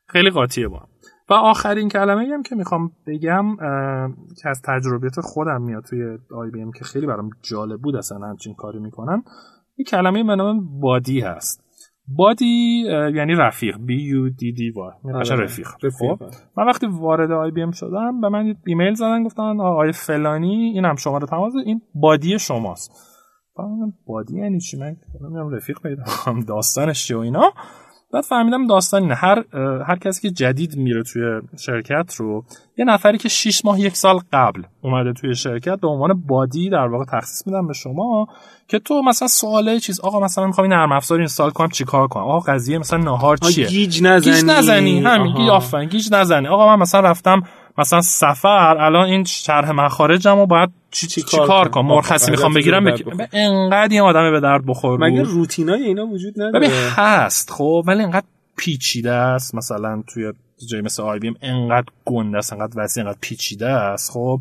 [0.08, 0.80] خیلی قاطیه با
[1.30, 3.56] و آخرین کلمه هم که می‌خوام بگم
[4.42, 8.78] که از تجربیات خودم میاد توی IBM که خیلی برام جالب بود اصلا همچین کاری
[8.78, 9.22] می‌کنن
[9.76, 11.69] این کلمه به نام buddy هست.
[12.16, 12.82] buddy
[13.14, 13.78] یعنی رفیق.
[13.78, 16.14] B U D D Y رفیق, رفیق.
[16.14, 16.22] خب؟
[16.56, 21.26] من وقتی وارد IBM شدم به من ایمیل زدن گفتن آقای فلانی این هم شماره
[21.26, 22.92] تماس این buddy شماست.
[24.06, 26.02] buddy یعنی چی؟ من رفیق پیدا
[26.48, 27.52] داستانش چیه و اینا.
[28.12, 29.14] بعد فهمیدم داستان اینه.
[29.14, 29.44] هر
[29.86, 31.22] هر کسی که جدید میره توی
[31.58, 32.44] شرکت رو
[32.76, 36.86] یه نفری که 6 ماه یک سال قبل اومده توی شرکت به عنوان buddy در
[36.86, 38.26] واقع تخصیص میدم به شما
[38.68, 42.24] که تو مثلا سواله چیز آقا مثلا می‌خوام این نرم افزار install کنم چیکار کنم؟
[42.24, 44.34] آقا قضیه مثلا نهار چیه؟ گیج نزنی.
[44.34, 45.00] گیج نزنی.
[45.00, 46.48] همین گیج آفرین گیج نزنی.
[46.48, 47.42] آقا من مثلا رفتم
[47.78, 52.54] مثلا سفر الان این شرح مخارجم رو باید چی, چی, چی کار کنم؟ مرخصی می‌خوام
[52.54, 57.50] بگیرم؟ بگیرم انقدر این آدم به درد بخور مگه روتینای اینا وجود نداره؟ ببین هست
[57.50, 58.26] خب ولی انقدر
[58.56, 59.54] پیچیده است.
[59.54, 60.32] مثلا توی
[60.70, 64.40] جای مثل IBM انقدر گنده است انقدر وسیع انقدر پیچیده است خب.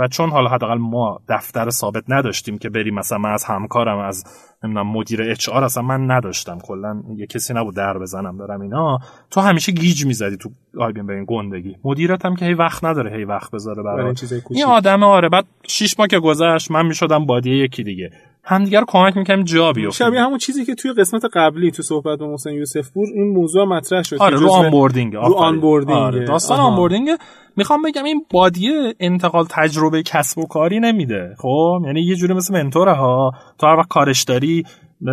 [0.00, 4.24] و چون حالا حداقل ما دفتر ثابت نداشتیم که بریم مثلا من از همکارم از
[4.64, 6.58] نمی‌دونم مدیر HR اصلا من نداشتم.
[6.58, 8.98] کلا یه کسی نبود در بزنم دارم اینا.
[9.30, 11.76] تو همیشه گیج می‌زدی تو IBM این گندگی.
[11.84, 14.14] مدیرت هم که هی وقت نداره هی وقت بذاره برای
[14.50, 15.28] این آدم آره.
[15.28, 18.10] بعد 6 ماه که گذشت من می‌شدم buddy یکی دیگه.
[18.44, 20.06] همدیگه رو کمک می‌کنیم جا بیفتیم.
[20.06, 23.64] شبیه همون چیزی که توی قسمت قبلی تو صحبت با محسن یوسف پور این موضوع
[23.64, 25.98] مطرح شد آره رو onboarding رو onboarding.
[25.98, 27.08] آره داستان onboarding.
[27.56, 31.34] می‌خوام بگم این buddy یه انتقال تجربه کسب و کاری نمیده.
[31.38, 34.64] خب یعنی یه جوری مثل mentor ه ها تو هر وقت کارش داری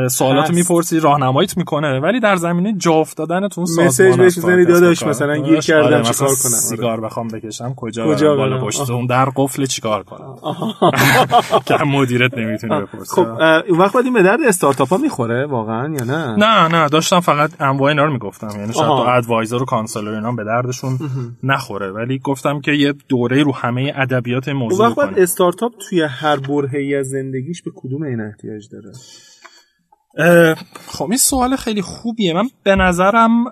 [0.09, 5.59] سوالات می‌پرسی راهنماییت می‌کنه ولی در زمینه جا افتادن تو message بهش داداش مثلا گیر
[5.59, 6.61] کردم آره چیکار کنم؟ آره.
[6.61, 10.35] سیگار بخوام بکشم کجا, کجا بالا پشت اون در قفل چیکار کنم؟
[11.67, 13.15] که مدیرت نمی‌تونه بپرسه.
[13.15, 13.27] خب
[13.69, 17.51] اون وقت این به درد استارتاپ ها می‌خوره واقعا یا نه؟ نه نه داشتم فقط
[17.59, 18.49] انواع اینا رو می‌گفتم.
[18.55, 20.99] یعنی شاید تو ادوایزر و کانسلر اینا به دردشون
[21.43, 21.91] نخوره.
[21.91, 27.07] ولی گفتم که یه دوره رو همه ادبیات موضوع وقت استارتاپ توی هر برهه‌ای از
[27.07, 28.91] زندگیش به کدوم این احتیاج داره؟
[30.87, 32.33] خب این سوال خیلی خوبیه.
[32.33, 33.43] من به نظرم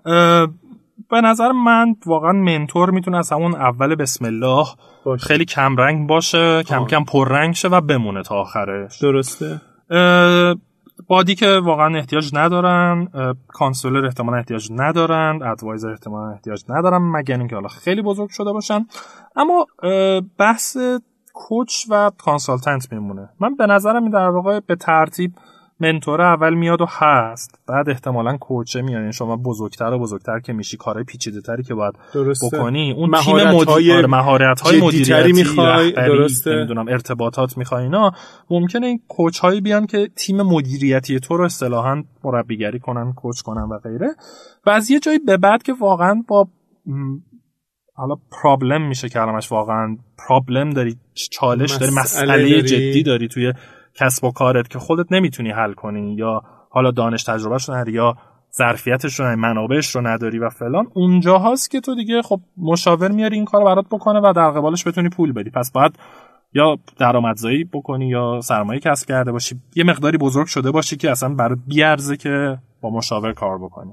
[1.09, 4.65] به نظر من واقعا منتور می‌تونه از همون اول بسم الله
[5.05, 5.25] باشه.
[5.25, 6.87] خیلی کم رنگ باشه کم آه.
[6.87, 9.01] کم پررنگ شه و بمونه تا آخرش.
[9.01, 9.61] درسته.
[11.07, 13.07] buddy که واقعا احتیاج ندارن
[13.47, 18.85] counselor احتمالا احتیاج ندارن advisor احتمالا احتیاج ندارن مگر اینکه حالا خیلی بزرگ شده باشن.
[19.35, 19.67] اما
[20.39, 20.77] بحث
[21.33, 23.29] coach و consultant میمونه.
[23.39, 25.31] من به نظرم در واقع به ترتیب
[25.79, 27.59] mentor اول میاد و هست.
[27.67, 29.01] بعد احتمالا coach ه میاد.
[29.01, 32.57] یعنی شما بزرگتر و بزرگتر که میشی کارهای پیچیده تری که باید درسته.
[32.57, 32.91] بکنی.
[32.91, 35.91] اون تیم مدیر مهارت های مدیریتی می‌خوای.
[35.91, 36.55] درسته.
[36.55, 37.83] نمی‌دونم ارتباطات می‌خوای.
[37.83, 38.11] اینا
[38.49, 43.69] ممکنه این کوچ هایی بیان که تیم مدیریتی تو رو اصطلاحا مربیگری کنن کوچ کنن
[43.71, 44.15] و غیره.
[44.65, 46.47] و از یه جایی به بعد که واقعا با
[47.97, 50.97] حالا پرابلم میشه کلمش واقعا پرابلم داری
[51.31, 53.53] چالش داری مسئله جدی داری توی
[53.95, 58.17] کسب و کارت که خودت نمی‌تونی حل کنی یا حالا دانش تجربهش نداری یا
[58.57, 63.35] ظرفیتش رو منابعش رو نداری و فلان اونجا هست که تو دیگه خب مشاور میاری
[63.35, 65.49] این کار برات بکنه و در قبالش بتونی پول بدی.
[65.49, 65.99] پس باید
[66.55, 69.55] یا درآمدزایی بکنی یا سرمایه کسب کرده باشی.
[69.75, 73.91] یه مقداری بزرگ شده باشی که اصلا برات بیارزه که با مشاور کار بکنی.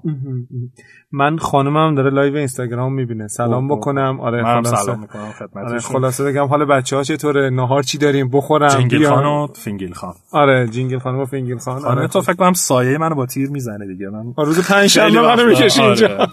[1.13, 3.29] من خانمم داره live اینستاگرام می‌بینه.
[3.29, 4.21] سلام بکنم.
[4.21, 4.77] آره خلاصه.
[4.77, 9.25] سلام می‌کنم آره خلاصه بگم حالا بچه ها چطوره؟ نهار چی داریم؟ بخورم جنگل خان
[9.25, 10.15] و فینگل خان.
[10.33, 11.85] آره جنگل خان و فینگل خان.
[11.85, 14.09] آره, تو فکر کنم سایه منو با تیر می‌زنه دیگه.
[14.09, 16.09] من روز پنج شنبه منو می‌کشی اینجا.
[16.09, 16.29] آره.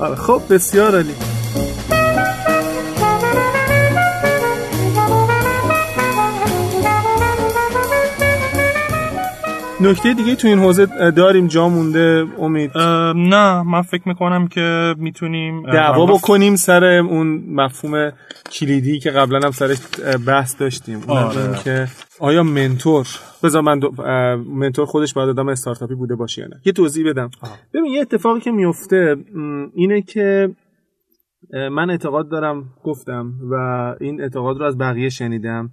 [0.00, 1.14] آره خب بسیار عالی.
[9.80, 12.78] نکته دیگه تو این حوزه داریم جا مونده امید؟
[13.16, 18.12] نه من فکر می‌کنم که می‌تونیم دعوا بکنیم سر اون مفهوم
[18.52, 19.78] کلیدی که قبلا هم سرش
[20.26, 21.00] بحث داشتیم.
[21.06, 21.58] آره.
[21.64, 21.86] که
[22.20, 23.06] آیا منتور
[23.42, 23.90] بذار من دو...
[24.46, 27.30] منتور خودش باید آدم استارتاپی بوده باشه یا نه؟ یه توضیح بدم.
[27.74, 29.16] ببین یه اتفاقی که میفته
[29.74, 30.54] اینه که
[31.52, 33.54] من اعتقاد دارم گفتم و
[34.00, 35.70] این اعتقاد رو از بقیه شنیدم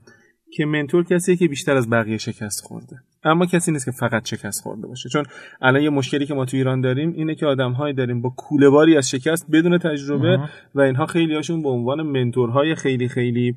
[0.54, 2.96] که منتور کسیه که بیشتر از بقیه شکست خورده.
[3.26, 5.10] اما کسی نیست که فقط شکست خورده باشه.
[5.10, 5.24] چون
[5.62, 9.10] الان یه مشکلی که ما تو ایران داریم اینه که آدمهایی داریم با کولهباری از
[9.10, 10.40] شکست بدون تجربه
[10.76, 13.56] و اینها خیلی هاشون به عنوان منتورهای خیلی خیلی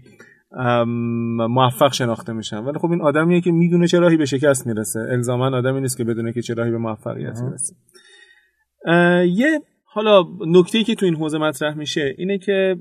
[1.49, 2.59] موفق شناخته میشن.
[2.59, 5.01] ولی خب این آدمیه که می‌دونه چه راهی به شکست می‌رسه.
[5.01, 7.75] الزاما آدمی نیست که بدونه که چه راهی به موفقیت می‌رسه.
[9.27, 12.77] یه حالا نکته که تو این حوزه مطرح میشه اینه که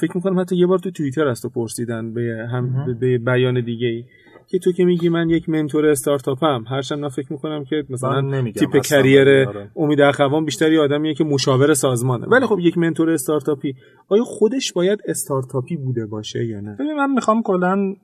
[0.00, 3.86] فکر می‌کنم حتی یه بار تو توییتر از تو پرسیدن به هم به بیان دیگه
[3.86, 4.04] ای
[4.50, 8.82] که تو که میگی من یک منتور استارتاپم هرچند من فکر می‌کنم که مثلا تیپ
[8.84, 12.26] کریر امید اخوان بیشتری آدمیه که مشاور سازمانه.
[12.26, 13.74] ولی خب یک منتور استارتاپی
[14.08, 17.94] آیا خودش باید استارتاپی بوده باشه یا نه؟ ببین من می‌خوام کلا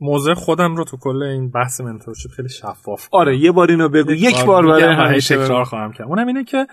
[0.00, 4.12] موضع خودم رو تو کل این بحث منتورشیپ خیلی شفاف آره یه بار اینو بگو
[4.12, 6.06] یک بار برای همیشه تکرار خواهم کرد.
[6.08, 6.66] اونم اینه که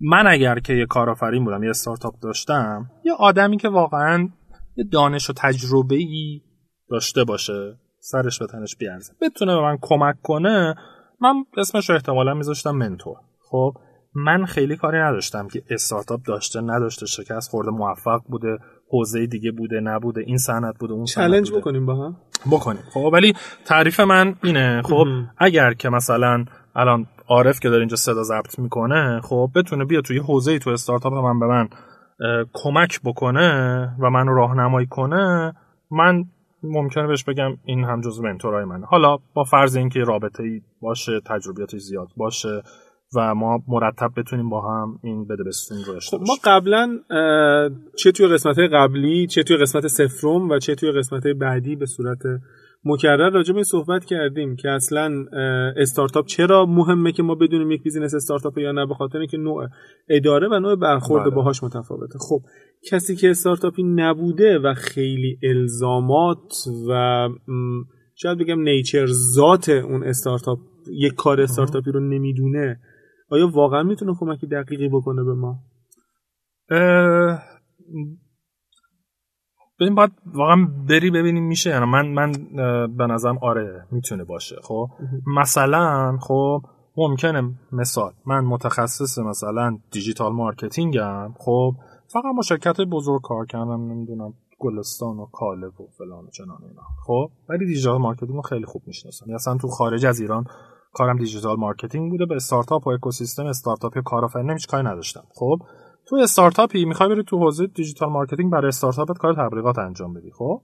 [0.00, 4.28] من اگر که یه کارآفرین بودم یه استارتاپ داشتم یه آدمی که واقعا
[4.76, 6.40] یه دانش و تجربه ای
[6.90, 7.78] داشته باشه.
[7.98, 9.12] سرش به تنش بیارزه.
[9.20, 10.74] بتونه به من کمک کنه
[11.20, 13.16] من اسمش رو احتمالا میذاشتم منتور.
[13.50, 13.74] خب
[14.14, 18.58] من خیلی کاری نداشتم که استارتاپ داشته نداشته شکست خورده موفق بوده
[18.90, 22.16] حوزه دیگه بوده نبوده این صنعت بوده اون چالش بکنیم با هم؟
[22.52, 22.82] بکنیم.
[22.94, 23.32] خب ولی
[23.64, 24.82] تعریف من اینه.
[24.82, 25.06] خب
[25.38, 30.18] اگر که مثلا الان عارف که داره اینجا صدا ضبط می‌کنه خب بتونه بیا توی
[30.18, 31.68] حوزه تو استارتاپ من به من
[32.52, 33.50] کمک بکنه
[34.00, 35.54] و منو راهنمایی کنه
[35.90, 36.24] من
[36.68, 38.86] ممکنه بهش بگم این هم جزو منتورای منه.
[38.86, 42.62] حالا با فرض اینکه رابطه ای باشه تجربیات زیاد باشه
[43.16, 46.98] و ما مرتب بتونیم با هم این بده بستون رو خب ما قبلا
[47.98, 52.18] چه توی قسمت قبلی چه توی قسمت سفروم و چه توی قسمت بعدی به صورت
[52.84, 55.24] مکرر راجع به صحبت کردیم که اصلا
[55.76, 59.66] استارتاپ چرا مهمه که ما بدونیم یک business استارتاپ یا نه به خاطر اینکه نوع
[60.08, 61.34] اداره و نوع برخورد بله.
[61.34, 62.18] باهاش متفاوته.
[62.28, 62.40] خب
[62.90, 66.52] کسی که استارتاپی نبوده و خیلی الزامات
[66.88, 67.28] و
[68.14, 70.58] شاید بگم nature ذات اون استارتاپ
[70.92, 72.80] یک کار استارتاپی رو نمی‌دونه
[73.30, 75.58] آیا واقعا می‌تونه کمکی دقیقی بکنه به ما؟
[79.80, 81.70] ببین باید واقعا بری ببینیم میشه.
[81.70, 82.32] یعنی من من
[82.96, 84.56] به نظرم آره می‌تونه باشه.
[84.62, 84.88] خب؟
[85.36, 86.62] مثلا خب
[86.96, 91.32] ممکنه مثال من متخصص مثلا digital marketing م.
[91.38, 91.72] خب؟
[92.12, 96.82] فقط با شرکت بزرگ کار کردم نمی‌دونم گلستان و کاله و فلان و چنان اینا.
[97.06, 99.34] خب ولی digital marketing رو خیلی خوب می‌شناسم.
[99.34, 100.44] اصلا تو خارج از ایران
[100.92, 102.26] کارم digital marketing بوده.
[102.26, 105.22] به استارتاپ و اکوسیستم استارتاپ کارآفرینی هیچ کاری نداشتم.
[105.34, 105.58] خب
[106.08, 110.30] تو استارتاپی می‌خوای بری تو حوزه digital marketing برای استارتاپت کار تبلیغات انجام بدی.
[110.30, 110.62] خب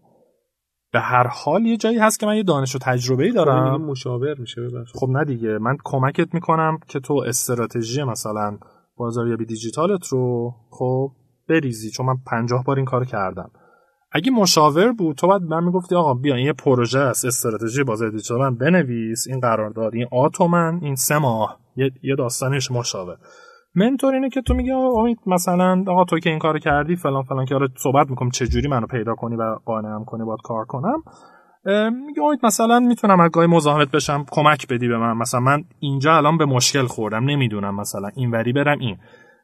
[0.93, 3.85] به هر حال یه جایی هست که من یه دانش و تجربه ای خب، دارم.
[3.85, 4.97] مشاور میشه ببخشید.
[5.01, 5.59] خب نه دیگه.
[5.59, 8.59] من کمکت می‌کنم که تو استراتژی مثلا
[8.97, 11.13] بازاریابی دیجیتالت رو خب
[11.53, 13.51] بریزی چون من پنجاه بار این کار کردم.
[14.13, 18.11] اگه مشاور بود تو بعد من می‌گفتی آقا بیا این یه پروژه است استراتژی بازار
[18.11, 21.59] دیجیتال من بنویس این قرارداد این آتومن این سه ماه.
[22.03, 23.17] یه داستانش مشاور
[23.75, 27.45] منتور اینه که تو میگی امید مثلا آقا تو که این کارو کردی فلان فلان
[27.45, 31.03] که آره صحبت می‌کنم چه جوری منو پیدا کنی و قانعم کنی باید کار کنم.
[32.07, 35.17] میگه امید مثلا می‌تونم از گاهی مزاحمت بشم کمک بدی به من.
[35.17, 38.97] مثلا من اینجا الان به مشکل خوردم نمی‌دونم مثلا اینوری برم این.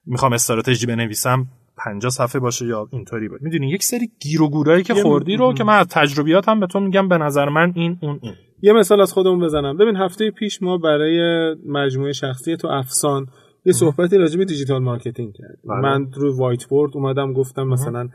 [0.07, 1.47] می‌خوام استراتژی بنویسم
[1.85, 3.45] 50 صفحه باشه یا اینطوری باشه.
[3.45, 6.81] می‌دونی یک سری گیر و گورایی که خوردی رو که من از تجربیاتم به تو
[6.81, 8.35] میگم به نظر من این اون این.
[8.63, 9.77] یه مثال از خودمون بزنم.
[9.77, 13.27] ببین هفته پیش ما برای مجموعه شخصی تو افسان
[13.65, 15.63] یه صحبتی راجع به digital marketing کردیم.
[15.69, 15.81] بله.
[15.81, 18.09] من روی whiteboard اومدم گفتم مثلا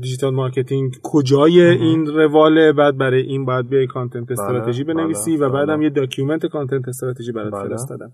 [0.00, 5.46] digital marketing کجای این رواله بعد برای این باید بیای content بله، استراتژی بنویسی بله،
[5.46, 8.12] و بعدم یه document content strategy برات فرستادم.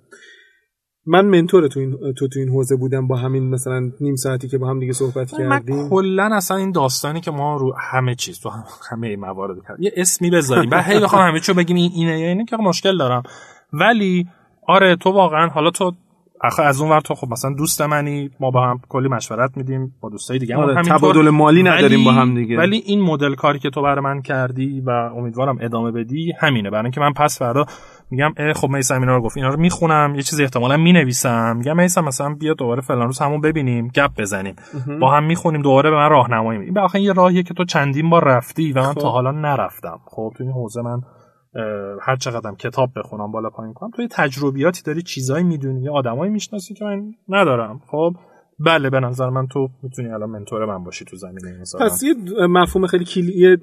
[1.10, 4.58] من mentor تو این تو تو این حوزه بودم با همین مثلا نیم ساعتی که
[4.58, 5.76] با هم دیگه صحبت کردیم.
[5.76, 8.50] من کلا اصلا این داستانی که ما رو همه چیز تو
[8.90, 9.84] همه موارد کردیم.
[9.84, 10.70] یه اسمی بذاریم.
[10.70, 11.76] بعد هی بخوام همه چیو بگیم.
[11.76, 12.20] این اینه.
[12.20, 13.22] یا اینه که مشکل دارم.
[13.72, 14.26] ولی
[14.66, 15.92] آره تو واقعا حالا تو
[16.40, 18.30] آخه از اون ور تو خب مثلا دوست منی.
[18.40, 19.94] ما با هم کلی مشورت میدیم.
[20.00, 22.58] با دوستای دیگه آره تبادل مالی نداریم با هم دیگه.
[22.58, 26.70] ولی این مدل کاری که تو برای من کردی و امیدوارم ادامه بدی همینه.
[26.70, 27.64] برای اینکه من پس فردا
[28.10, 29.36] میگم خب میسم اینا رو گفت.
[29.36, 31.56] اینا رو می‌خونم یه چیزی احتمالا می‌نویسم.
[31.56, 34.56] میگم میسم مثلا بیا دوباره فلان روز همون ببینیم گپ بزنیم.
[35.00, 38.24] با هم می‌خونیم دوباره به من راهنمایی این آخه یه راهیه که تو چندین بار
[38.24, 39.00] رفتی و من خب.
[39.00, 39.98] تا حالا نرفتم.
[40.06, 41.00] خب تو این حوزه من
[42.02, 46.74] هر چقدرم کتاب بخونم بالا پایین کنم توی تجربیاتی داری چیزایی می‌دونی یا آدمایی می‌شناسی
[46.74, 47.80] که من ندارم.
[47.90, 48.12] خب
[48.60, 52.14] بله به نظر من تو می‌تونی الان منتور من باشی تو زمینه این پس یه
[52.46, 53.56] مفهوم خیلی کلی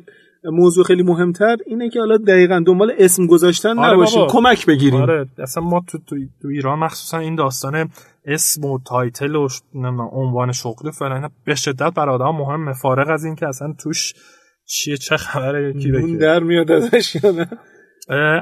[0.52, 5.28] موضوع خیلی مهمتر اینه که حالا دقیقا دنبال اسم گذاشتن آره نباشیم کمک بگیریم آره
[5.38, 7.90] اصلا ما تو, تو, تو ایران مخصوصا این داستان
[8.26, 9.48] اسم و title و
[10.12, 12.74] عنوان شغلی فلان به شدت برای آدم مهمه.
[12.74, 14.14] فارغ از اینکه اصلا توش
[14.66, 17.18] چیه چه خبره کی اون در میاد ازش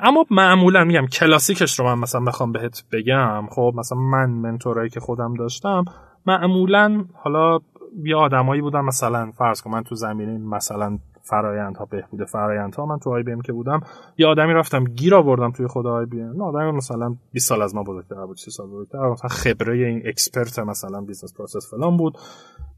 [0.04, 3.48] اما معمولا میگم کلاسیکش رو من مثلا بخوام بهت بگم.
[3.52, 5.86] خب مثلا من mentor ایی که خودم داشتم
[6.26, 7.60] معمولا حالا
[8.04, 12.86] یه آدمایی بودن مثلا فرض کن من تو زمینه مثلا فرایند ها بهبود فرایند ها
[12.86, 13.82] من تو IBM که بودم
[14.18, 16.41] یه آدمی رفتم گیر آوردم توی خود IBM.
[16.42, 20.60] آدمی مثلا 20 سال از ما بزرگتر بود 30 سال بزرگتر مثلا خبره این expert
[20.60, 22.18] مثلا business process فلان بود.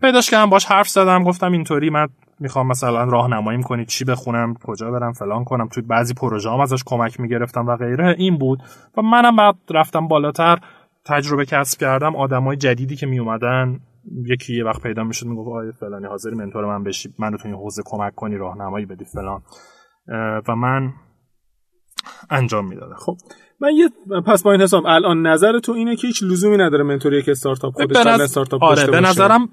[0.01, 2.07] پیداش کردم باش حرف زدم گفتم اینطوری من
[2.39, 5.67] می‌خوام مثلا راهنماییم کنی چی بخونم کجا برم فلان کنم.
[5.67, 8.15] توی بعضی پروژه هم ازش کمک می‌گرفتم و غیره.
[8.17, 8.63] این بود.
[8.97, 10.59] و منم بعد رفتم بالاتر.
[11.05, 13.79] تجربه کسب کردم آدمای جدیدی که می اومدن
[14.25, 17.57] یکی یه وقت پیدا می‌شد می‌گفت آقای فلانی حاضری mentor من بشی منو تو این
[17.57, 19.41] حوزه کمک کنی راهنمایی بدی فلان.
[20.47, 20.93] و من
[22.29, 22.95] انجام می‌دادم.
[22.95, 23.17] خب
[23.59, 23.89] من یه
[24.21, 27.73] پس با این حساب الان نظر تو اینه که هیچ لزومی نداره منتوری که استارتاپ
[27.73, 28.21] خودش نظ...
[28.21, 29.49] استارتاپ آره به نظرم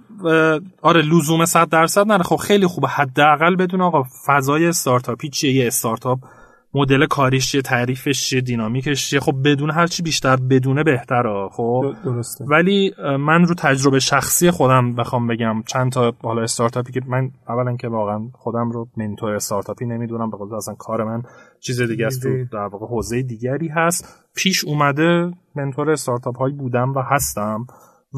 [0.82, 2.22] آره لزوم 100 درصد نداره.
[2.22, 2.88] خب خیلی خوبه.
[2.88, 6.18] حداقل بدون آقا فضای استارتاپی چیه یه استارتاپ
[6.74, 11.94] مدل کاریش چیه تعریفش چیه دینامیکش چیه؟ خب بدون هر چی بیشتر بدونه بهتره خب؟
[12.04, 12.44] درسته.
[12.44, 17.76] ولی من رو تجربه شخصی خودم بخوام بگم چند تا حالا استارتاپی که من اولا
[17.76, 21.22] که واقعا خودم رو منتور استارتاپی نمی‌دونم به قول اصلا کار من
[21.60, 24.26] چیز دیگه است تو در واقع حوزه دیگری هست.
[24.36, 27.66] پیش اومده mentor استارتاپ هایی بودم و هستم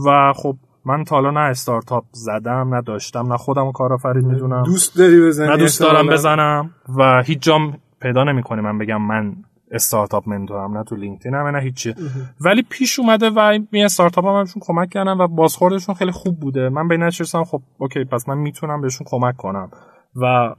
[0.07, 4.63] و خب من تا حالا نه استارتاپ زدم نه داشتم نه خودم کارآفرین می‌دونم.
[4.63, 8.63] دوست داری بزنی نه دوست دارم بزنم و هیچ جام پیدا نمی‌کنه.
[8.63, 9.37] من بگم من
[9.71, 11.95] استارتاپ mentor م نه تو لینکدین هم نه هیچی.
[12.41, 16.69] ولی پیش اومده و این استارتاپ هم همشون کمک کردن و بازخوردشون خیلی خوب بوده.
[16.69, 19.71] من به نشستم خب okay پس من می‌تونم بهشون کمک کنم.
[20.17, 20.55] و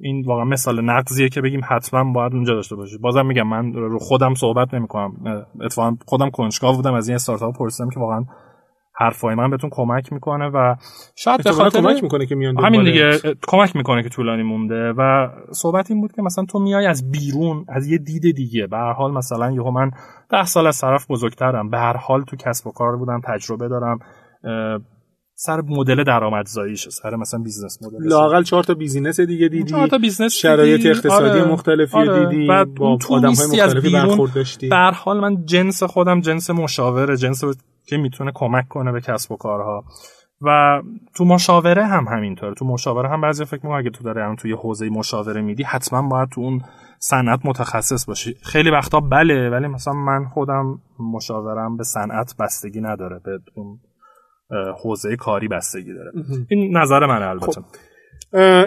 [0.00, 2.98] این واقعا مثال نقضیه که بگیم حتما باید اونجا داشته باشی.
[2.98, 5.12] بازم میگم من رو خودم صحبت نمی‌کنم.
[5.60, 8.24] اتفاقا خودم کنجکاو بودم از این استارتاپ پرسیدم که واقعا
[8.98, 10.74] حرفای من بهتون کمک می‌کنه و
[11.16, 15.28] شاید به خاطر کمک می‌کنه که میان همین دیگه کمک می‌کنه که طولانی مونده و
[15.52, 18.66] صحبت این بود که مثلا تو میای از بیرون از یه دید دیگه.
[18.66, 19.90] به هر حال مثلا یهو من
[20.30, 21.70] ده سال از طرف بزرگترم.
[21.70, 23.98] به هر حال تو کسب و کار بودم تجربه دارم.
[25.38, 29.70] سر مدل درآمدزاییش سر مثلا business model لاقل چهار تا business دیگه دیدی.
[29.70, 31.52] چهار تا business شرایط اقتصادی آره.
[31.52, 32.28] مختلفی آره.
[32.28, 32.46] دیدی.
[32.46, 34.68] با آدم‌های مختلفی برخورد داشتی.
[34.68, 37.44] به حال من جنس خودم جنس مشاوره جنس
[37.86, 39.84] که می‌تونه کمک کنه به کسب و کارها.
[40.40, 40.82] و
[41.14, 44.52] تو مشاوره هم همینطور تو مشاوره هم بعضی فکر می‌کنم اگه تو داره هم توی
[44.52, 46.62] حوزه مشاوره میدی حتما باید تو اون
[46.98, 48.36] صنعت متخصص باشی.
[48.42, 50.78] خیلی وقتا بله ولی مثلا من خودم
[51.14, 53.78] مشاورم به صنعت بستگی نداره به اون
[54.82, 56.12] حوزه کاری بستگی داره.
[56.48, 57.52] این نظر من البته.
[57.52, 57.64] خب.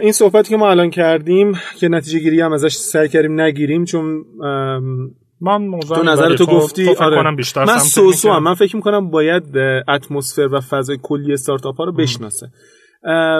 [0.02, 4.24] این صحبتی که ما الان کردیم که نتیجه گیری هم ازش سعی کردیم نگیریم چون
[5.42, 7.36] من تو نظر تو گفتی تو آره.
[7.36, 8.44] بیشتر من سوسو هم.
[8.44, 9.44] من فکر می‌کنم باید
[9.88, 12.48] اتمسفر و فضای کلی استارتاپ ها رو بشناسه.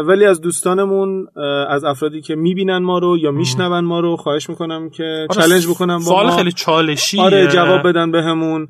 [0.08, 1.28] ولی از دوستانمون
[1.70, 5.68] از افرادی که می‌بینن ما رو یا میشنون ما رو خواهش می‌کنم که آره چالش
[5.68, 8.68] بکنم با سوال خیلی چالشی آره جواب بدن بهمون.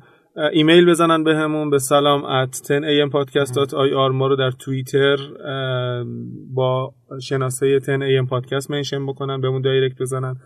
[0.52, 1.70] ایمیل بزنن بهمون.
[1.70, 5.16] به سلام at 10ampodcast.ir ما رو در توییتر
[6.54, 10.36] با شناسه 10am podcast منشن بکنن بهمون دایرکت بزنن.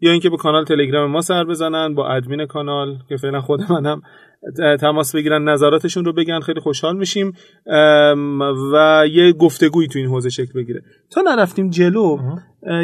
[0.00, 4.02] یا اینکه به کانال تلگرام ما سر بزنن با ادمین کانال که فعلا خود منم
[4.80, 7.32] تماس بگیرن نظراتشون رو بگن خیلی خوشحال میشیم.
[8.72, 10.82] و یه گفتگویی تو این حوزه شکل بگیره.
[11.10, 12.18] تا نرفتیم جلو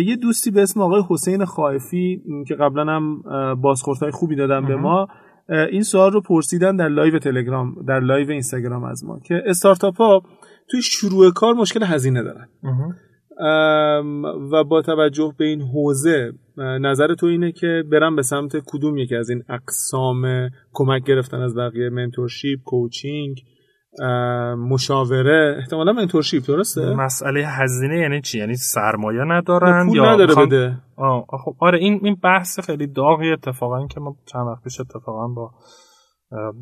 [0.04, 3.22] یه دوستی به اسم آقای حسین خائفی که قبلا هم
[3.54, 5.08] بازخوردهای خوبی دادن به ما
[5.48, 10.22] این سوال رو پرسیدن در live تلگرام در live اینستاگرام از ما که استارتاپ ها
[10.70, 12.48] توی شروع کار مشکل هزینه دارن.
[14.52, 19.16] و با توجه به این حوزه نظر تو اینه که برم به سمت کدوم یکی
[19.16, 23.36] از این اقسام کمک گرفتن از بقیه؟ mentorship coaching
[24.70, 30.76] مشاوره؟ احتمالا منتورشیپ درسته؟ مسئله هزینه یعنی چی؟ یعنی سرمایه ندارن پول یا نداره بده.
[30.96, 35.28] آه خب آره این این بحث خیلی داغی اتفاقا که ما چند وقت پیش اتفاقا
[35.28, 35.50] با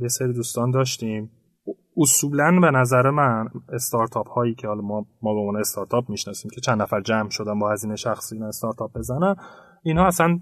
[0.02, 1.30] یه سری دوستان داشتیم.
[1.98, 6.60] اصولا به نظر من استارتاپ هایی که حالا ما ما به عنوان استارتاپ می‌شناسیم که
[6.60, 9.34] چند نفر جمع شدن با هزینه شخصی این استارتاپ بزنن
[9.82, 10.38] اینها اصلا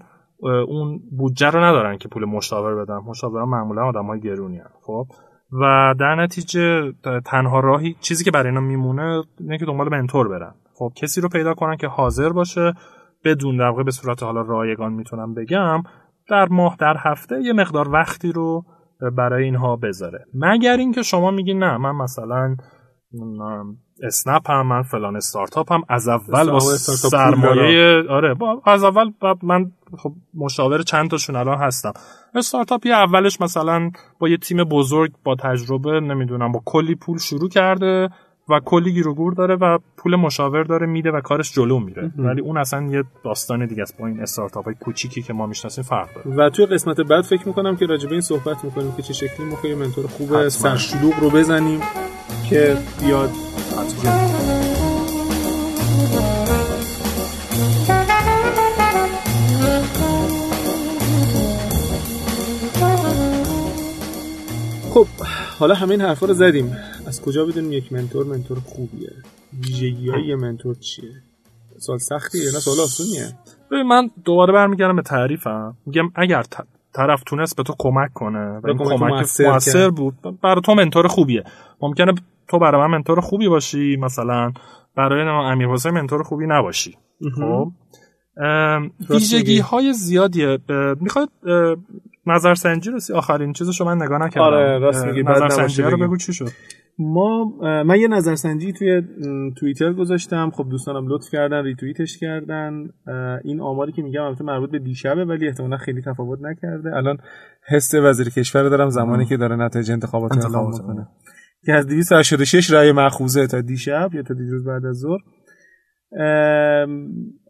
[0.67, 4.69] اون بودجه رو ندارن که پول مشاور بدن مشاور معمولا آدم های گرونی هن.
[4.81, 5.05] خب
[5.51, 6.93] و در نتیجه
[7.25, 11.29] تنها راهی چیزی که برای اینا میمونه اینه که دنبال منتور برن خب کسی رو
[11.29, 12.73] پیدا کنن که حاضر باشه
[13.23, 15.83] بدون در به صورت حالا رایگان می‌تونم بگم
[16.29, 18.65] در ماه در هفته یه مقدار وقتی رو
[19.17, 20.25] برای اینها بذاره.
[20.33, 22.55] مگر اینکه شما میگی نه من مثلا
[24.03, 29.11] اسنپ هم من فلان استارتاپ هم از اول با سرمایه آره با از اول
[29.43, 31.93] من خب مشاور چند تاشون الان هستم.
[32.35, 37.49] استارتاپ یه اولش مثلا با یه تیم بزرگ با تجربه نمی‌دونم با کلی پول شروع
[37.49, 38.09] کرده.
[38.49, 42.11] و کلی گیر و گور داره و پول مشاور داره میده و کارش جلو میره.
[42.17, 45.83] ولی اون اصلا یه داستان دیگه است با این استارتاپ های کوچیکی که ما می‌شناسیم
[45.83, 46.37] فرق داره.
[46.37, 49.45] و توی قسمت بعد فکر می‌کنم که راجع به این صحبت می‌کنیم که چه شکلی
[49.45, 51.81] ما یه منتور خوب سرشلوغ رو بزنیم
[52.49, 53.29] که بیاد
[64.93, 65.07] خب
[65.59, 66.77] حالا همه این حرفا رو زدیم.
[67.07, 69.11] از کجا بدونیم یک منتور منتور خوبیه؟
[69.59, 71.11] ویژگی های یه منتور چیه؟
[71.77, 73.25] سوال سختیه نه سوال آسونیه.
[73.71, 75.77] ببین من دوباره برمیگردم به تعریفم.
[75.85, 76.43] میگم اگر
[76.93, 81.43] طرف تونست به تو کمک کنه و این کمک موثر بود برای تو منتور خوبیه.
[81.81, 82.13] ممکنه
[82.47, 84.51] تو برای من منتور خوبی باشی مثلا
[84.95, 86.97] برای امیر حسین منتور خوبی نباشی.
[87.35, 87.71] خب؟
[89.09, 90.57] ویژگی های زیادیه.
[91.01, 91.29] می‌خواد
[92.25, 94.41] نظرسنجی رو آخرین چیزشو من نگاه نکردم.
[94.41, 96.49] آره راست میگی نظرسنجی رو بگو چی شد.
[96.99, 97.45] ما
[97.83, 99.01] من یه نظرسنجی توی
[99.57, 100.49] توییتر گذاشتم.
[100.49, 102.89] خب دوستانم لطف کردن ریتوییتش کردن.
[103.43, 106.95] این آماری که میگم البته مربوط به دیشبه ولی احتمالا خیلی تفاوت نکرده.
[106.95, 107.17] الان
[107.67, 111.07] حس وزیر کشور رو دارم زمانی که داره نتایج انتخابات اعلام می‌کنه.
[111.65, 115.19] که از 286 رای مخوزه تا دیشب یا تا دیروز بعد از ظهر.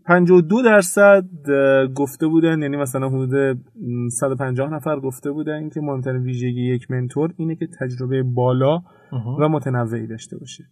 [0.08, 1.26] 52 درصد
[1.95, 3.60] گفته بودن یعنی مثلا حدود
[4.12, 8.82] 150 نفر گفته بودن که مهمترین ویژگی یک منتور اینه که تجربه بالا
[9.39, 10.64] و متنوعی داشته باشه.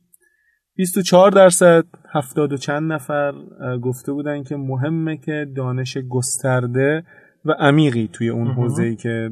[0.75, 3.33] 24 درصد 70 و چند نفر
[3.81, 7.03] گفته بودن که مهمه که دانش گسترده
[7.45, 9.29] و عمیقی توی اون حوزه ای که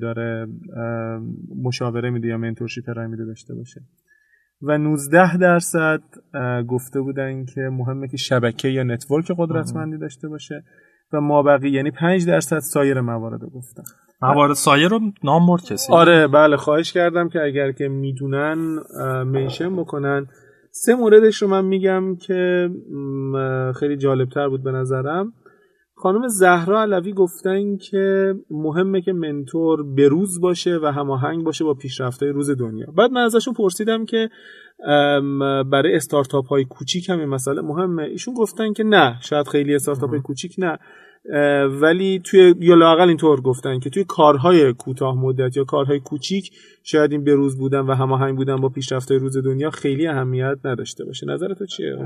[0.00, 0.46] داره
[1.62, 3.80] مشاوره میده یا منتورشیپ ارائه میده داشته باشه.
[4.62, 6.02] و 19 درصد
[6.68, 10.64] گفته بودن که مهمه که شبکه یا network قدرتمندی داشته باشه
[11.12, 13.82] و ما بقیه یعنی 5 درصد سایر موارد رو گفتن.
[14.22, 18.78] موارد سایر رو نام برد کسی؟ آره بله خواهش کردم که اگر که می‌دونن
[19.26, 20.26] mention بکنن.
[20.70, 22.70] سه موردش رو من میگم که
[23.80, 25.32] خیلی جالبتر بود به نظرم.
[26.02, 32.32] خانم زهرا علوی گفتن که مهمه که mentor بروز باشه و هماهنگ باشه با پیشرفت‌های
[32.32, 32.86] روز دنیا.
[32.96, 34.30] بعد من ازشون پرسیدم که
[35.70, 38.02] برای استارتاپ های کوچیک هم این مسئله مهمه.
[38.02, 40.78] ایشون گفتن که نه شاید خیلی استارتاپ های کوچیک نه.
[41.80, 46.50] ولی توی یا لاقل اینطور گفتن که توی کارهای کوتاه مدت یا کارهای کوچیک
[46.82, 51.26] شاید این بروز بودن و هماهنگ بودن با پیشرفت‌های روز دنیا خیلی اهمیت نداشته باشه.
[51.26, 51.96] نظر تو چیه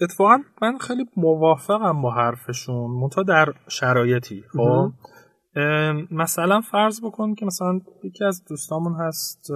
[0.00, 4.44] اتفاقا من خیلی موافقم با حرفشون منتها در شرایطی.
[4.52, 4.92] خب؟
[6.10, 9.50] مثلا فرض بکن که مثلا یکی از دوستامون هست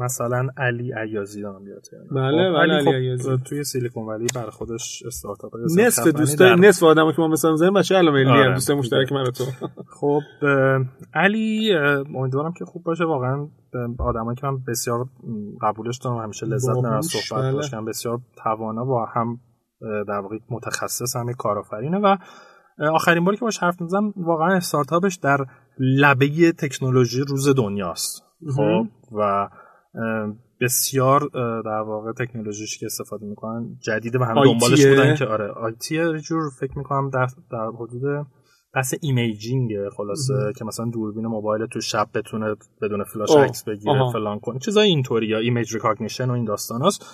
[0.00, 3.30] مثلا علی عیازی دارم بیاد بله بله علی عیازی.
[3.30, 6.56] خب توی سیلیکون ولی بر خودش استارتاپ نصف دوستای در...
[6.68, 8.54] نصف آدمو که ما مثلا می‌ذاریم بچه علم ملی آره.
[8.54, 9.44] دوست مشترک من تو.
[10.00, 10.20] خب
[11.14, 11.74] علی
[12.14, 13.04] امیدوارم که خوب باشه.
[13.04, 13.48] واقعا
[13.98, 15.06] آدمایی که من بسیار
[15.62, 17.52] قبولش دارم همیشه لذت می‌برم از صحبت بله.
[17.52, 19.40] باشم بسیار توانا و هم
[19.80, 21.98] در واقع متخصص همه کارآفرینه.
[21.98, 22.16] و
[22.92, 25.46] آخرین باری که باش حرف می‌زنم واقعا استارتاپش در
[25.78, 28.22] لبه تکنولوژی روز دنیاست.
[28.56, 29.48] خب و
[30.60, 31.28] بسیار
[31.64, 36.42] در واقع تکنولوژیش که استفاده می‌کنن جدیده و هم دنبالش بودن که آره IT جور
[36.60, 38.26] فکر می‌کنم در, در حدود
[38.74, 44.40] بحث imaging خلاصه که مثلا دوربین موبایل تو شب بتونه بدون فلاش عکس بگیره فلان
[44.40, 47.04] کنه چیزای اینطوری یا image recognition و این داستان هست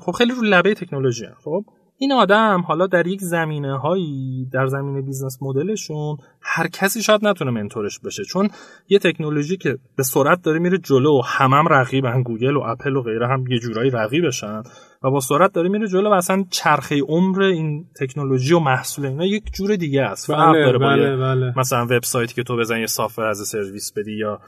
[0.00, 1.64] خب خیلی رو لبه تکنولوژی خب؟
[2.00, 7.26] این آدم حالا در یک زمینه هایی در زمینه business model شون هر کسی شاید
[7.26, 8.24] نتونه mentor ش بشه.
[8.24, 8.50] چون
[8.88, 12.96] یه تکنولوژی که به سرعت داره میره جلو و هم هم رقیبن گوگل و اپل
[12.96, 14.62] و غیره هم یه جورایی رقیبشن.
[15.02, 19.26] و با سرعت داره میره جلو و اصلا چرخه عمر این تکنولوژی و محصول اینا
[19.26, 20.30] یک جور دیگه است.
[20.30, 21.52] بله، داره بله، بله.
[21.56, 24.40] مثلا وبسایتی که تو بزنی یه software as a service بدی یا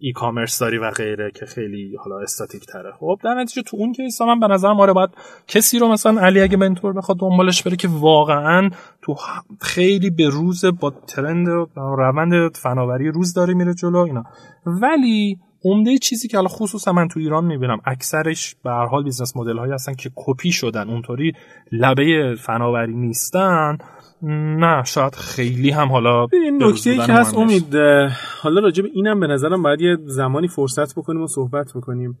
[0.00, 2.92] e-commerce داری و غیره که خیلی حالا استاتیک تره.
[3.00, 5.10] خب در نتیجه تو اون case من به نظر آره باید
[5.48, 8.70] کسی رو مثلا علی اگه mentor بخواد دنبالش بره که واقعا
[9.02, 9.14] تو
[9.60, 14.24] خیلی به روز با trend روند فناوری روز داره میره جلو اینا.
[14.66, 19.36] ولی عمده چیزی که حالا خصوصا من تو ایران می‌بینم اکثرش به هر حال business
[19.36, 21.32] model هایی هستن که کپی شدن اونطوری
[21.72, 23.78] لبه فناوری نیستن.
[24.22, 27.74] نه شاید خیلی هم حالا این نکته که هست امید
[28.42, 32.18] حالا راجع به اینم به نظرم باید یه زمانی فرصت بکنیم و صحبت بکنیم.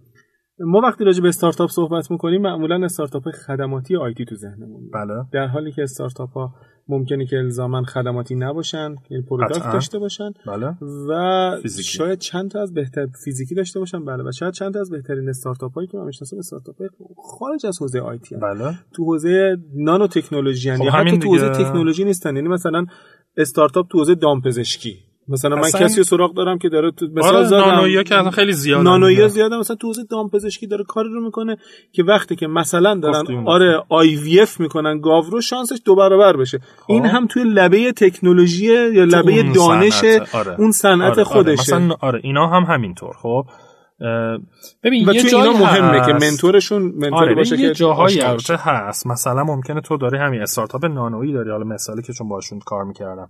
[0.60, 4.90] ما وقتی راجع به استارتاپ صحبت می‌کنیم معمولا استارتاپ خدماتی IT تو ذهنمون.
[4.94, 5.24] بله.
[5.32, 6.54] در حالی که استارتاپ ها
[6.88, 10.76] ممکنه که الزاما خدماتی نباشن یعنی product داشته باشن بله.
[11.08, 11.88] و فیزیکی.
[11.88, 15.28] شاید چند تا از بهتر فیزیکی داشته باشن بله و شاید چند تا از بهترین
[15.28, 16.76] استارتاپ هایی که من می‌شناسم استارتاپ
[17.38, 18.74] خارج از حوزه IT بله.
[18.92, 22.36] تو حوزه nanotechnology خب یا حتی تو حوزه تکنولوژی نیستن.
[22.36, 22.86] یعنی مثلا
[23.36, 25.07] استارتاپ تو حوزه دامپزشکی.
[25.28, 28.82] مثلا من کسی سراغ دارم که داره تو مثلا آره نانویا که الان خیلی زیاده
[28.82, 31.56] نانویا زیاده مثلا تو حوزه دامپزشکی داره کاری رو می‌کنه
[31.92, 36.36] که وقتی که مثلا دارن آره آی وی اف می‌کنن گاو رو شانسش دو برابر
[36.36, 36.58] بشه.
[36.58, 36.92] خب.
[36.92, 40.60] این هم توی لبه تکنولوژی یا لبه دانش آره.
[40.60, 41.12] اون صنعت آره.
[41.12, 41.24] آره.
[41.24, 41.60] خودشه.
[41.60, 43.14] مثلا آره اینا هم همینطور.
[43.22, 43.44] خب
[44.84, 49.06] ببین و یه اینا مهمه که منتورشون منتور آره باشه که جاهایی البته هست.
[49.06, 51.50] مثلا ممکنه تو داری همین استارتاپ نانویی داری.
[51.50, 53.28] حالا مثالی که چون باشون کار می‌کردم.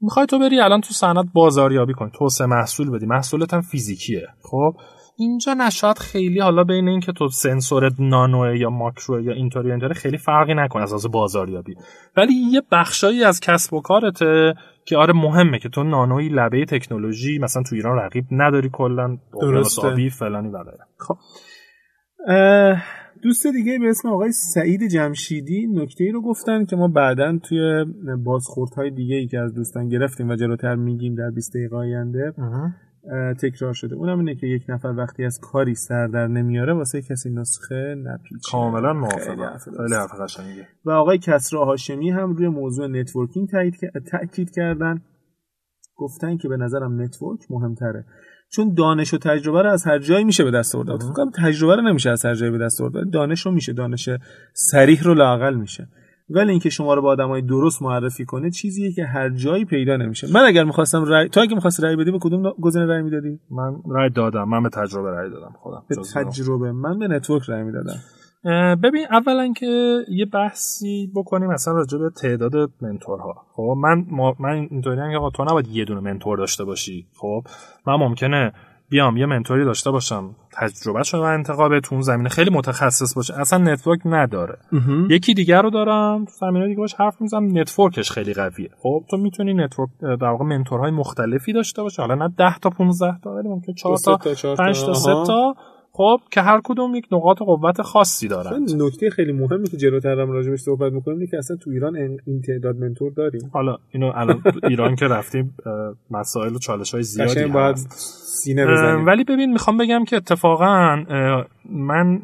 [0.00, 2.10] می‌خوای تو بری الان تو صنعت بازاریابی کنی.
[2.18, 3.06] توسعه محصول بدی.
[3.06, 4.26] محصولت هم فیزیکیه.
[4.42, 4.72] خب؟
[5.20, 9.94] اینجا نشاط خیلی حالا بین این که تو سنسور نانو یا ماکرو یا اینطوری اینطوری
[9.94, 11.74] خیلی فرقی نکنه از بازاریابی.
[12.16, 14.54] ولی یه بخشایی از کسب و کارته
[14.86, 20.08] که آره مهمه که تو نانوی لبه تکنولوژی مثلا تو ایران رقیب نداری کلا درسته.
[20.08, 20.58] فلانی و
[20.98, 21.16] خب؟
[23.22, 27.84] دوست دیگه به اسم آقای سعید جمشیدی نکته ای رو گفتن که ما بعدا توی
[28.24, 32.32] بازخوردهای دیگه ای که از دوستان گرفتیم و جلوتر میگیم در 20 دقیقه آینده
[33.42, 33.94] تکرار شده.
[33.94, 38.50] اونم اینه که یک نفر وقتی از کاری سر در نمیاره واسه کسی نسخه نپیچه.
[38.52, 39.58] کاملا موافقم.
[39.76, 40.40] خیلی حرف
[40.84, 43.48] و آقای کسرا هاشمی هم روی موضوع networking
[44.10, 45.02] تاکید کردن.
[45.96, 48.04] گفتن که به نظرم network مهمتره.
[48.52, 51.02] چون دانش و تجربه رو از هر جایی میشه به دست آورد.
[51.02, 54.08] فکر تجربه رو نمیشه از هر جایی به دست آورد دانش رو میشه دانش
[54.52, 55.88] صریح رو لاقل میشه.
[56.30, 60.32] ولی اینکه شما رو با آدمای درست معرفی کنه چیزیه که هر جایی پیدا نمیشه.
[60.32, 63.74] من اگر می‌خواستم رای تو اگه می‌خواستی رای بدی به کدوم گزینه رای می‌دادی؟ من
[63.90, 64.48] رای دادم.
[64.48, 65.82] من به تجربه رای دادم خودم.
[65.88, 66.72] به تجربه.
[66.72, 67.96] من به network رای می‌دادم.
[68.82, 73.34] ببین اولا که یه بحثی بکنیم مثلا راجع به تعداد mentor ها.
[73.52, 74.06] خب من
[74.38, 77.06] من اینطوری که تو نباید یه دونه mentor داشته باشی.
[77.16, 77.42] خب
[77.86, 78.52] من ممکنه
[78.90, 83.40] بیام یه mentor ی داشته باشم تجربه رو انتخاب تو اون زمینه خیلی متخصص باشه.
[83.40, 84.58] اصلا network نداره.
[85.10, 88.70] یکی دیگر رو دارم تو زمینه دیگه باش حرف می‌زنم network ش خیلی قویه.
[88.82, 92.70] خب تو می‌تونی network در واقع mentor های مختلفی داشته باشه حالا نه 10 تا
[92.70, 94.16] 15 تا ولی ممکن 4 تا
[94.56, 95.54] 5 تا 3 تا.
[95.92, 100.30] خب که هر کدوم یک نقاط قوت خاصی دارن نکته خیلی مهمی که جلوتر هم
[100.30, 103.50] راجبش صحبت می‌کنیم که اصلا تو ایران این تعداد منتور داریم.
[103.52, 105.54] حالا اینو الان ایران که رفتیم
[106.10, 107.90] مسائل و چالش های زیادی هست.
[108.42, 109.06] سینه بزنیم.
[109.06, 110.96] ولی ببین می‌خوام بگم که اتفاقا
[111.70, 112.18] من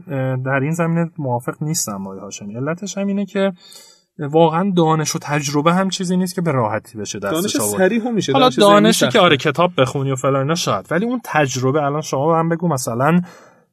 [0.45, 2.57] در این زمینه موافق نیستم با هاشمی.
[2.57, 3.53] علتش هم اینه که
[4.19, 8.49] واقعا دانش و تجربه هم چیزی نیست که به راحتی بشه دستش دانش میشه حالا
[8.49, 12.69] دانشی که آره کتاب بخونی و فلان شاید ولی اون تجربه الان شما هم بگو
[12.69, 13.21] مثلا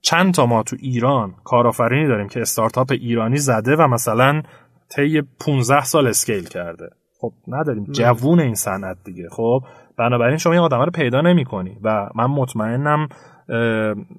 [0.04, 4.42] چند تا ما تو ایران کارآفرینی داریم که استارتاپ ایرانی زده و مثلا
[4.96, 6.90] طی 15 سال اسکیل کرده.
[7.20, 7.84] خب نداریم.
[7.84, 9.30] جوون این صنعت دیگه.
[9.30, 9.64] خب
[9.98, 13.08] بنابراین شما این آدم رو پیدا نمی کنی و من مطمئنم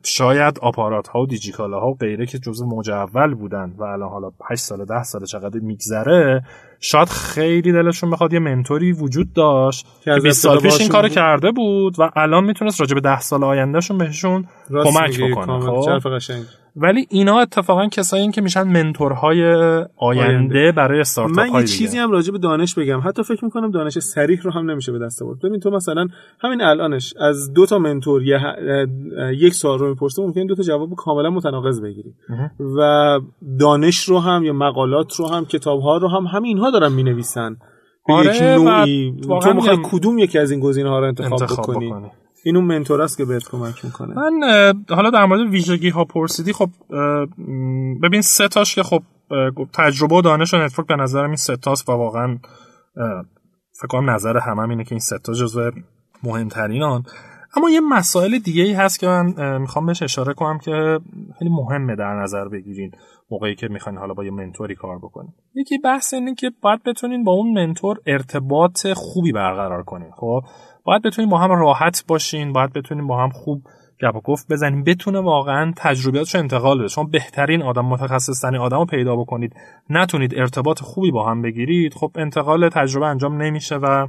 [0.03, 4.31] شاید آپارات ها و دیجیکالا ها و غیره که جزء مجول بودن و الان حالا
[4.51, 6.43] 8 سال 10 سال چقدر میگذره
[6.81, 11.51] شاید خیلی دلشون بخواد یه منتوری وجود داشت که 20 سال پیش این کارو کرده
[11.53, 15.61] بود و الان می‌تونست راجع به 10 سال آیندهشون بهشون کمک بکنه.
[15.61, 16.01] خب؟
[16.77, 20.73] ولی اینا اتفاقا کسایی که میشن منتورهای آینده, آینده.
[20.73, 23.01] برای استارتاپ من یه چیزی هم راجع به دانش بگم.
[23.05, 25.39] حتی فکر می‌کنم دانش سریح رو هم نمیشه به دست آورد.
[25.39, 26.09] ببین تو مثلا
[26.41, 28.41] همین الانش از دو تا منتور یا
[29.33, 32.15] یک سوال رو می‌پرسه ممکن دو تا جواب کاملا متناقض بگیری.
[32.79, 33.21] و
[33.61, 37.57] دانش رو هم یا مقالات رو هم کتاب ها رو هم همین اینها دارن می‌نویسن.
[38.07, 39.15] به آره یک نوعی.
[39.43, 42.11] تو می‌خوای کدوم یکی از این گزینه ها رو انتخاب, انتخاب بکنی, بکنی.
[42.45, 44.15] این اون mentor است که بهت کمک می‌کنه.
[44.15, 44.43] من
[44.91, 46.71] حالا در مورد ویژگی ها پرسیدی خب
[48.03, 49.03] ببین سه تاش که خب
[49.73, 52.39] تجربه و دانش و network به نظرم این سه تاست و واقعا
[53.81, 55.71] فکر کنم نظر همه هم اینه که این سه تا جزو
[56.23, 57.03] مهمترینان.
[57.57, 61.01] اما یه مسائل دیگه ای هست که من می‌خوام بهش اشاره کنم که
[61.39, 62.91] خیلی مهمه در نظر بگیرین
[63.31, 65.33] موقعی که می‌خواین حالا با یه mentor ی کار بکنین.
[65.55, 70.41] یکی بحث اینه که باید بتونین با اون mentor ارتباط خوبی برقرار کنین خب؟
[70.85, 73.63] باید بتونین با هم راحت باشین باید بتونین با هم خوب
[74.03, 76.89] گپ و گفت بزنین بتونه واقعا تجربیاتش انتقال بده.
[76.89, 79.53] شما بهترین آدم متخصص ترین آدم پیدا بکنید.
[79.91, 81.95] نتونید ارتباط خوبی با هم بگیرید.
[81.95, 84.07] خب انتقال تجربه انجام نمیشه و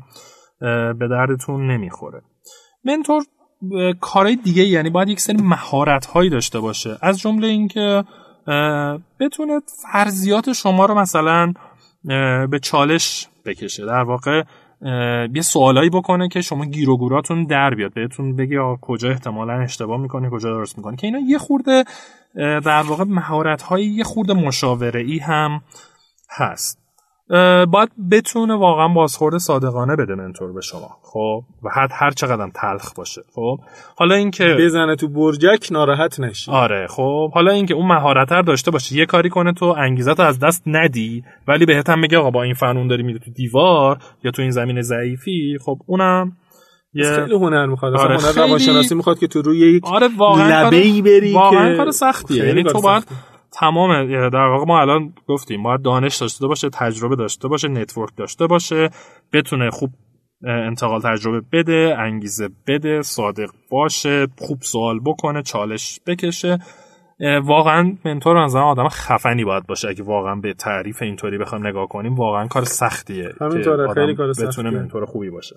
[1.00, 2.22] به دردتون نمی‌خوره.
[2.84, 3.24] منتور
[4.02, 6.98] کارهای دیگه یعنی باید یک سری مهارت هایی داشته باشه.
[7.02, 8.04] از جمله اینکه
[9.20, 9.62] بتونه
[9.92, 11.54] فرضیات شما رو مثلا
[12.52, 13.86] به چالش بکشه.
[13.86, 14.44] در واقع
[15.36, 17.94] یه سوالایی بکنه که شما گیر و گوراتون در بیاد.
[17.94, 21.84] بهتون بگی کجا احتمالا اشتباه می‌کنه کجا درست می‌کنه که اینا یه خورده
[22.36, 25.62] در واقع مهارت یه خورده مشاوره ای هم
[26.30, 26.85] هست.
[27.72, 30.90] باید بتونه واقعا بازخورد صادقانه بده منتور به شما.
[31.04, 33.22] خب؟ و حد هر چقدر تلخ باشه.
[33.36, 33.58] خب؟
[33.98, 36.52] حالا اینکه بزنه تو برجک ناراحت نشی.
[36.52, 40.64] آره خب؟ حالا اینکه اون مهارت داشته باشه یه کاری کنه تو انگیزت از دست
[40.66, 44.42] ندی ولی بهت هم میگه آقا با این فنون داری میره تو دیوار یا تو
[44.42, 46.32] این زمینه ضعیفی خب اونم
[46.94, 47.94] خیلی هنر می‌خواد.
[47.94, 51.34] آره، هنر خیلی- روانشناسی می‌خواد که تو روی یک آره واقعا لبه ای کار- بری
[51.34, 52.46] واقعا که کار سختیه.
[52.46, 53.04] یعنی تو باید.
[53.60, 58.48] تمام در واقع ما الان گفتیم باید دانش داشته باشه تجربه داشته باشه network داشته
[58.48, 58.90] باشه
[59.34, 59.90] بتونه خوب
[60.48, 66.58] انتقال تجربه بده انگیزه بده صادق باشه خوب سوال بکنه چالش بکشه.
[67.44, 69.88] واقعا mentor از آدم خفنی باید باشه.
[69.88, 74.70] اگه واقعا به تعریف اینطوری بخوایم نگاه کنیم واقعا کار سختیه همینطوره، خیلی کار بتونه.
[74.70, 75.56] mentor خوبی باشه.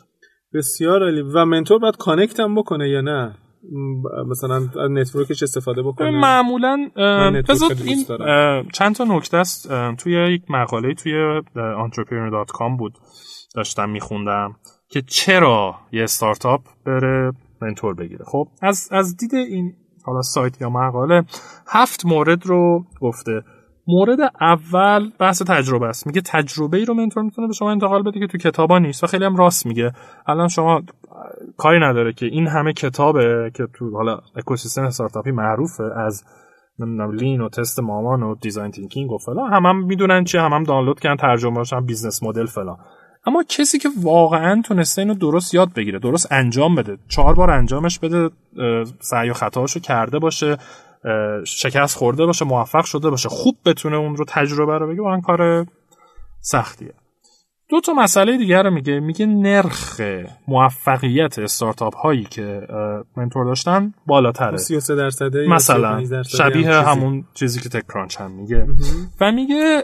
[0.55, 1.23] بسیار عالی.
[1.35, 3.35] و mentor باید connect هم بکنه یا نه؟
[4.27, 6.91] مثلا network ش استفاده بکنه معمولا
[7.49, 8.05] بذار این
[8.73, 9.69] چند تا نکته است.
[9.99, 12.99] توی یک مقاله توی entrepreneur.com بود
[13.55, 14.57] داشتم میخوندم
[14.89, 17.33] که چرا یه استارتاپ بره
[17.63, 18.25] mentor بگیره.
[18.25, 21.25] خب از از دید این حالا سایت یا مقاله
[21.67, 23.43] هفت مورد رو گفته.
[23.89, 26.07] مورد اول بحث تجربه است.
[26.07, 29.07] میگه تجربه ای رو mentor می‌تونه به شما انتقال بده که تو کتابا نیست و
[29.07, 29.93] خیلی هم راست میگه.
[30.27, 30.83] الان شما
[31.57, 36.25] کاری نداره که این همه کتابه که تو حالا اکوسیستم استارتاپی معروفه از
[36.79, 39.53] نمی‌دونم lean و تست مامان و design thinking و فلان.
[39.53, 42.77] هم هم می‌دونن چی هم هم دانلود کردن ترجمه هاشن business model فلان.
[43.27, 47.99] اما کسی که واقعا تونسته اینو درست یاد بگیره درست انجام بده چهار بار انجامش
[47.99, 48.31] بده
[49.01, 50.57] سعی و خطاشو کرده باشه.
[51.47, 55.67] شکست خورده باشه موفق شده باشه خوب بتونه اون رو تجربه رو بگه واقعا کار
[56.41, 56.95] سختیه
[57.71, 60.01] دو تا مسئله دیگر رو میگه میگه نرخ
[60.49, 62.61] موفقیت استارتاپ هایی که
[63.17, 66.85] منتور داشتن بالاتره 33 درصده یا مثلا 35 درصده شبیه هم.
[66.85, 68.67] همون چیزی که تک کرانچ هم میگه
[69.21, 69.83] و میگه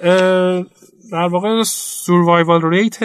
[1.12, 3.02] در واقع سوروایوال ریت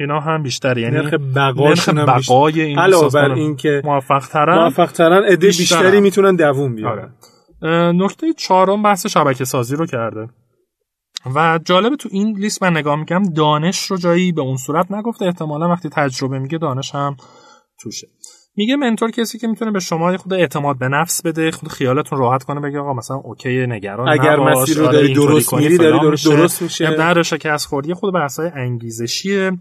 [0.00, 2.34] اینا هم بیشتره یعنی نرخ نرخ هم بیشتر.
[2.34, 5.36] بقای این علاوه بر این که موفق ترن موفق ترن.
[5.36, 7.10] بیشتری می‌تونن دووم بیارن آره.
[7.94, 10.28] نکته چهارم بحث شبکه سازی رو کرده
[11.36, 15.24] و جالب تو این لیست من نگاه می‌کنم دانش رو جایی به اون صورت نگفته
[15.24, 17.16] احتمالا وقتی تجربه میگه دانش هم
[17.80, 18.06] توشه
[18.56, 22.42] میگه منتور کسی که می‌تونه به شما خود اعتماد به نفس بده خود خیالتون راحت
[22.44, 26.00] کنه بگه آقا مثلا اوکی نگران اگر نباش، مسیر رو آره، داری درست میری، داری
[26.00, 26.36] درست- میشه.
[26.36, 26.88] درست میشه.
[26.90, 29.52] نره شکست خوردی خود بحثای انگیزشیه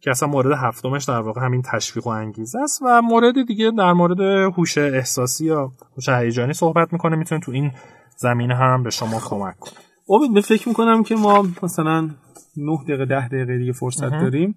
[0.00, 3.92] که اصلا مورد هفتمش در واقع همین تشویق و انگیزه است و مورد دیگه در
[3.92, 4.20] مورد
[4.56, 7.72] هوش احساسی یا هوش هیجانی صحبت می‌کنه می‌تونه تو این
[8.16, 9.74] زمینه هم به شما کمک کنه
[10.06, 12.10] اوبید به فکر می‌کنم که ما مثلا
[12.56, 14.54] 9 دقیقه 10 دقیقه دیگه فرصت داریم.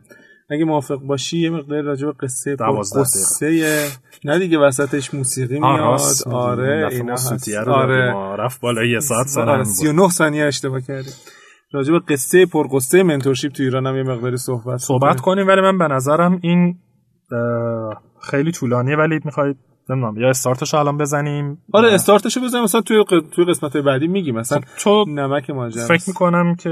[0.49, 3.87] اگه موافق باشی یه مقدار راجع به قصه قصه
[4.25, 5.99] نه دیگه وسطش موسیقی میاد.
[6.27, 7.49] آره اینا هست.
[7.67, 8.13] آره.
[8.35, 9.67] رفت بالا یه ساعت سر آره هم بود.
[9.67, 11.13] 39 ثانیه اشتباه کردیم.
[11.73, 15.77] راجع به قصه پرقصه منتورشیپ تو ایران هم یه مقداری صحبت صحبت کنیم ولی من
[15.77, 16.75] به نظرم این
[18.21, 19.57] خیلی طولانیه ولی می‌خواید
[19.89, 22.63] نمی‌دونم یا استارتش الان بزنیم؟ آره استارتشو بزنیم.
[22.63, 23.19] مثلا توی ق...
[23.31, 24.35] توی قسمت بعدی میگیم.
[24.35, 25.85] مثلا تو نمک ماجرا.
[25.85, 26.69] فکر می‌کنم که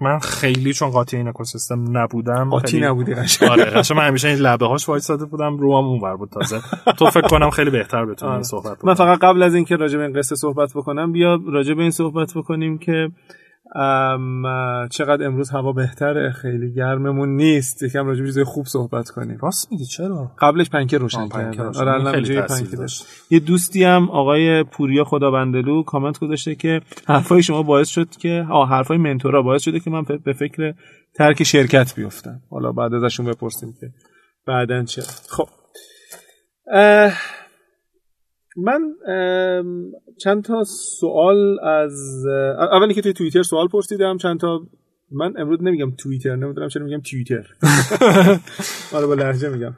[0.00, 3.50] من خیلی چون قاطی این اکوسیستم نبودم قاطی خیلی- نبودی قشنگ.
[3.50, 3.98] آره قشنگ.
[3.98, 6.60] من همیشه این لبه هاش وایساده بودم رو هم اونور بود تازه.
[6.98, 8.42] تو فکر کنم خیلی بهتر بتونی آره.
[8.42, 11.74] صحبت من بکنی فقط قبل از اینکه راجع به این قصه صحبت بکنم بیا راجع
[11.74, 13.08] به این صحبت بکنیم که
[13.74, 14.42] ام،
[14.88, 17.82] چقدر امروز هوا بهتره؟ خیلی گرممون نیست.
[17.82, 19.38] یکم راجع به چیزای خوب صحبت کنیم.
[19.42, 21.60] راست میگی چرا؟ قبلش پنکه روشن کردن.
[21.60, 23.06] آره الان پنکه داشت.
[23.30, 28.68] یه دوستی هم آقای پوریا خدابندلو کامنت گذاشته که حرفای شما باعث شد که آه
[28.68, 30.74] حرفای منتورا باعث شده که من به فکر
[31.14, 32.40] ترک شرکت بیفتم.
[32.50, 33.86] حالا بعد ازشون بپرسیم که
[34.46, 35.02] بعدن چه.
[35.30, 35.48] خب.
[36.72, 37.12] اه،
[38.56, 38.80] من
[40.18, 42.26] چند تا سوال از
[42.72, 44.60] اولی که توی توییتر سوال پرسیدم چند تا
[45.10, 47.46] من امروز نمیگم توییتر نمی‌دونم چرا میگم توییتر.
[48.96, 49.74] آره با لهجه میگم.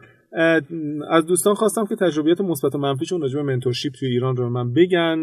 [1.11, 4.72] از دوستان خواستم که تجربیات مثبت و منفیشون راجع به منتورشیپ توی ایران رو من
[4.72, 5.18] بگن.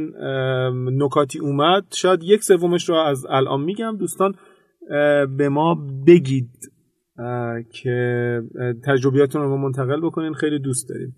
[1.03, 1.83] نکاتی اومد.
[1.93, 3.97] شاید یک سومش رو از الان میگم.
[3.97, 4.33] دوستان
[5.37, 6.49] به ما بگید
[7.73, 10.33] که اه، تجربیاتتون رو منتقل بکنین.
[10.33, 11.15] خیلی دوست داریم.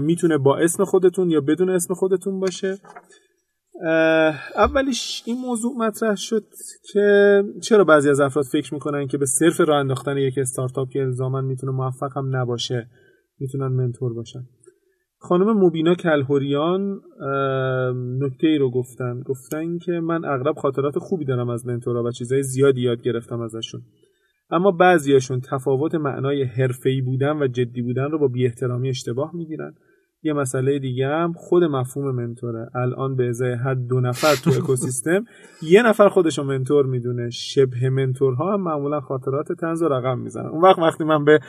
[0.00, 2.78] می‌تونه با اسم خودتون یا بدون اسم خودتون باشه.
[4.56, 6.44] اولیش این موضوع مطرح شد
[6.92, 11.00] که چرا بعضی از افراد فکر می‌کنن که به صرف راه انداختن یک استارتاپ که
[11.00, 12.90] الزاما می‌تونه موفق هم نباشه
[13.40, 14.40] می‌تونن منتور باشن.
[15.18, 17.00] خانم مبینا کلهوریان
[18.20, 19.20] نکته ای رو گفتن.
[19.20, 23.82] گفتن که من اغلب خاطرات خوبی دارم از منتورا و چیزهای زیادی یاد گرفتم ازشون.
[24.50, 29.74] اما بعضیاشون تفاوت معنای حرفه‌ای بودن و جدی بودن رو با بی احترامی اشتباه می‌گیرن.
[30.22, 32.70] یه مسئله دیگه هم خود مفهوم منتوره.
[32.74, 35.24] الان به ازای هر دو نفر تو اکوسیستم
[35.62, 37.30] یه نفر خودشو منتور می‌دونه.
[37.30, 40.46] شبه منتورها هم معمولا خاطرات تنز و رقم می‌زنن.
[40.46, 41.40] اون وقت وقتی من به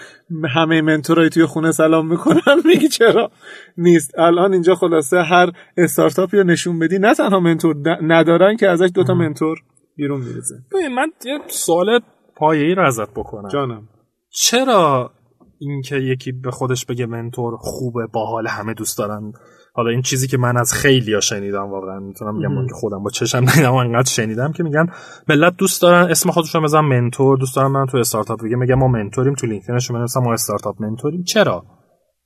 [0.56, 3.32] همه منتورای توی خونه سلام می‌کنم میگی چرا؟
[3.78, 4.20] نیست.
[4.20, 9.14] الان اینجا خلاصه هر استارتاپی رو نشون بدی نه تنها منتور ندارن که ازش دوتا
[9.14, 9.58] منتور
[9.96, 10.56] بیرون میرزه
[10.96, 12.00] من یه سوال
[12.42, 13.50] پایه‌ای رو ازت بکنم.
[13.50, 13.88] جانم.
[14.30, 15.12] چرا
[15.60, 19.32] اینکه یکی به خودش بگه منتور خوبه باحال همه دوست دارن.
[19.74, 23.10] حالا این چیزی که من از خیلی ها شنیدم واقعا می‌تونم بگم که خودم با
[23.10, 24.88] چشم دیدم انقدر شنیدم که میگن
[25.30, 28.88] ملت دوست دارن اسم خودشون بزنن منتور دوست دارن من تو استارتاپ بگم میگم ما
[28.88, 31.24] منتوریم تو لینکدینشون بنویسم ما استارتاپ منتوریم.
[31.24, 31.66] چرا؟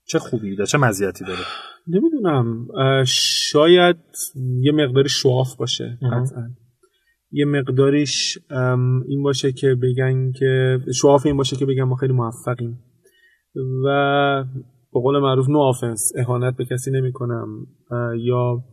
[0.08, 1.40] چه خوبی داره چه مزیتی داره؟
[1.88, 2.68] نمی‌دونم.
[3.08, 3.98] شاید
[4.62, 6.44] یه مقداری شواف باشه قطعا.
[7.36, 8.38] یه مقداریش
[9.08, 12.80] این باشه که بگن که show off این باشه که بگن ما خیلی موفقیم.
[13.86, 14.44] و
[14.94, 17.68] به قول معروف no offense اهانت به کسی نمی کنم
[18.18, 18.64] یا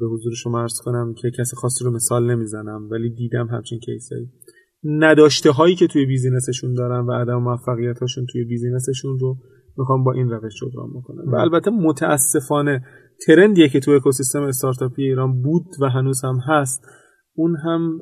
[0.00, 4.13] به حضور شما عرض کنم که کسی خاصی رو مثال نمی‌زنم ولی دیدم همچین case
[4.13, 4.30] ایی
[4.84, 9.36] نداشته هایی که توی business شون دارن و عدم موفقیت هاشون توی business شون رو
[9.78, 11.32] می‌خوام با این روش جبران بکنم.
[11.32, 12.84] و البته متاسفانه
[13.26, 16.86] trend یه که تو اکوسیستم استارتاپی ایران بود و هنوز هم هست
[17.34, 18.00] اون هم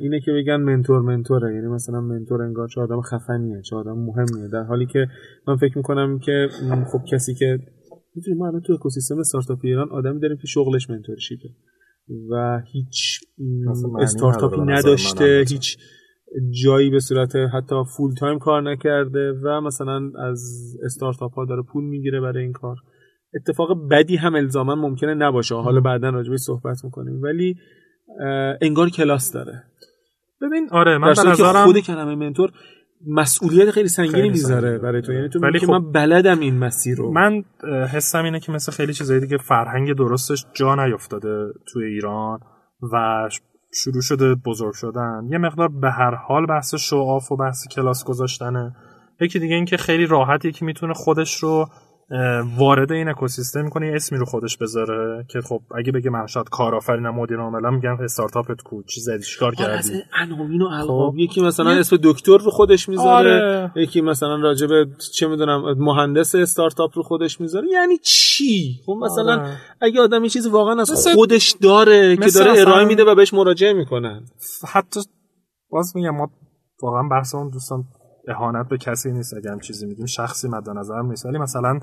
[0.00, 1.54] اینه که بگن mentor mentor ه.
[1.54, 4.48] یعنی مثلا mentor انگار چه آدم خفنیه چه آدم مهمیه.
[4.52, 5.06] در حالی که
[5.48, 6.48] من فکر می‌کنم که
[6.92, 7.58] خب کسی که
[8.14, 11.48] می‌دونی ما الان تو اکوسیستم استارتاپی ایران آدمی داریم که شغلش mentorship ه
[12.30, 13.20] و هیچ
[14.00, 15.78] استارتاپی نداشته هیچ
[16.64, 20.40] جایی به صورت حتی full time کار نکرده و مثلا از
[20.84, 22.76] استارتاپ ها داره پول می‌گیره برای این کار.
[23.34, 25.54] اتفاق بدی هم الزاما ممکنه نباشه.
[25.54, 27.22] حالا بعدا راجبش صحبت می‌کنیم.
[27.22, 27.56] ولی
[28.60, 29.62] انگار کلاس داره.
[30.42, 32.50] ببین آره من به نظرم خود کلمه منتور
[33.06, 35.12] مسئولیت خیلی سنگینی می‌ذاره برای تو.
[35.12, 37.12] یعنی تو ولی خب من بلدم این مسیر رو.
[37.12, 37.42] من
[37.92, 42.38] حسم اینه که مثل خیلی چیزایی دیگه فرهنگ درستش جا نیافتاده توی ایران
[42.92, 43.28] و
[43.74, 45.28] شروع شده بزرگ شدن.
[45.30, 48.76] یه مقدار به هر حال بحث شعاف و بحث کلاس گذاشتنه.
[49.20, 51.66] یکی دیگه اینکه خیلی راحت یکی می‌تونه خودش رو
[52.58, 56.48] وارد این اکوسیستم می‌کنه یه اسمی رو خودش بذاره که خب اگه بگه من شاید
[56.48, 61.18] کارآفرینم مدیر عاملا میگن استارتاپت کو چی زدی چیکار آره، کردی عناوین و القاب خب.
[61.18, 63.72] یکی مثلا اسم دکتر رو خودش می‌ذاره آره.
[63.76, 64.68] یکی مثلا راجب
[65.14, 69.56] چه می‌دونم مهندس استارتاپ رو خودش می‌ذاره یعنی چی خب مثلا آره.
[69.80, 74.24] اگه آدم چیزی واقعا از خودش داره که داره ارائه میده و بهش مراجعه می‌کنن
[74.68, 75.00] حتی
[75.70, 76.30] باز میگم ما
[76.82, 77.84] واقعا بحث اون دوستان
[78.28, 81.26] اهانت به کسی نیست اگه هم چیزی میگیم شخصی مد نظرم نیست.
[81.26, 81.78] ولی مثلا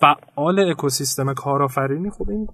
[0.00, 2.46] فعال اکوسیستم کارآفرینی خب این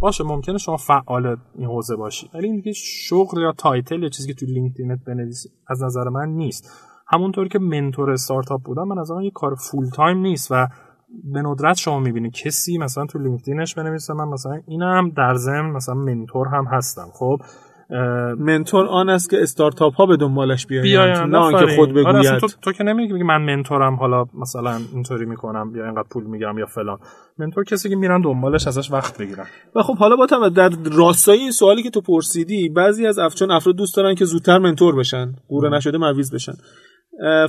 [0.00, 2.30] باشه ممکنه شما فعال این حوزه باشی.
[2.34, 6.08] ولی این دیگه شغل یا title یا چیزی که تو LinkedIn ت بنویسی از نظر
[6.08, 6.70] من نیست.
[7.08, 10.66] همونطور که mentor استارتاپ بودم من از یه کار full time نیست و
[11.32, 15.70] به ندرت شما می‌بینی کسی مثلا تو LinkedIn ش بنویسه من مثلا اینم در ضمن
[15.70, 17.08] مثلا منتور هم هستم.
[17.12, 17.36] خب
[18.38, 22.38] منتور آن است که استارتاپ ها به دنبالش بیاین نه آنکه خود آره، بگوید.
[22.38, 26.66] تو, تو که نمیگی من منتورم حالا مثلا اینطوری می‌کنم یا اینقدر پول می‌گیرم یا
[26.66, 26.98] فلان.
[27.38, 29.46] منتور کسی که میرن دنبالش ازش وقت بگیرن.
[29.74, 33.76] و خب حالا با در راستای این سوالی که تو پرسیدی بعضی از افچون افراد
[33.76, 36.52] دوست دارن که زودتر منتور بشن قوره نشده مویز بشن.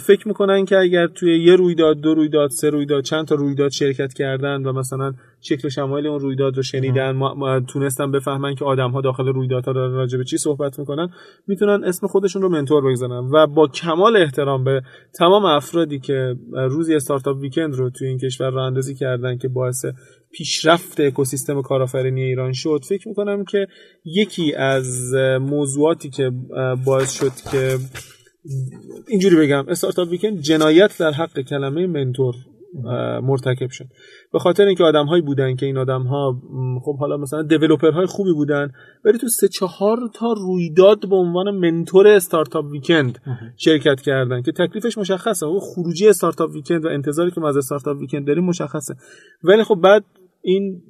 [0.02, 4.14] فکر می‌کنن که اگر توی یه رویداد دو رویداد سه رویداد چند تا رویداد شرکت
[4.14, 9.02] کردن و مثلا شکل شمایل اون رویداد رو شنیدن ما, تونستن بفهمن که آدم ها
[9.02, 11.10] داخل رویدادها دارن راجع به چی صحبت می‌کنن
[11.48, 13.30] می‌تونن اسم خودشون رو منتور بگذارن.
[13.34, 14.82] و با کمال احترام به
[15.20, 19.86] تمام افرادی که روزی استارتاپ ویکند رو توی این کشور راه اندازی کردن که باعث
[20.32, 23.68] پیشرفت اکوسیستم کارآفرینی ایران شد فکر می‌کنم که
[24.06, 26.32] یکی از موضوعاتی که
[26.86, 27.78] باعث شد که
[29.08, 29.66] اینجوری بگم.
[29.68, 32.36] استارتاپ ویکند جنایت در حق کلمه منتور
[33.24, 33.86] مرتکب شد.
[34.34, 36.42] به خاطر اینکه آدم هایی بودن که این آدم ها
[36.84, 38.72] خب حالا مثلا دیولوپر های خوبی بودن
[39.06, 43.20] ولی تو سه چهار تا رویداد به عنوان منتور استارتاپ ویکند
[43.58, 45.46] شرکت کردن که تکلیفش مشخصه.
[45.46, 48.96] و خروجی استارتاپ ویکند و انتظاری که ما از استارتاپ ویکند داریم مشخصه.
[49.44, 50.04] ولی خب بعد
[50.42, 50.82] این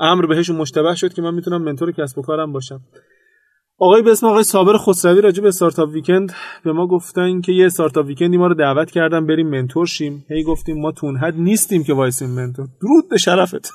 [0.00, 2.80] امر بهشون مشتبه شد که من می‌تونم منتور کسب و کارم باشم.
[3.78, 6.32] آقای به اسم آقای صابر خسروی راجع به استارتاپ ویکند
[6.64, 10.24] به ما گفتن که یه startup weekend ی ما رو دعوت کردن بریم mentor شیم.
[10.30, 12.66] هی گفتیم ما تو اون حد نیستیم که وایسیم mentor.
[12.82, 13.72] درود به شرفت.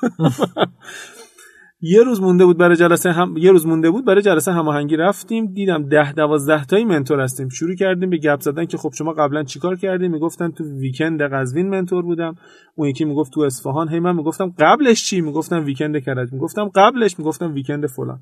[1.80, 5.46] یه روز مونده بود برای جلسه هم یه روز مونده بود برای جلسه هماهنگی رفتیم
[5.46, 7.48] دیدم ده دوازده تایی mentor هستیم.
[7.48, 11.68] شروع کردیم به گپ زدن که خب شما قبلا چیکار کردیم؟ می‌گفتن تو weekend قزوین
[11.68, 12.34] mentor بودم.
[12.74, 13.88] اون یکی می‌گفت تو اصفهان.
[13.88, 16.32] هی من می‌گفتم قبلش چی؟ می‌گفتم weekend کرج.
[16.32, 18.20] می‌گفتم قبلش؟ می‌گفتم weekend فلان.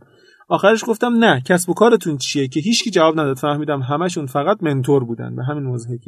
[0.48, 3.36] آخرش گفتم نه کسب و کارتون چیه که هیچکی جواب نداد.
[3.36, 5.98] فهمیدم همشون فقط منتور بودن به همین موضوعی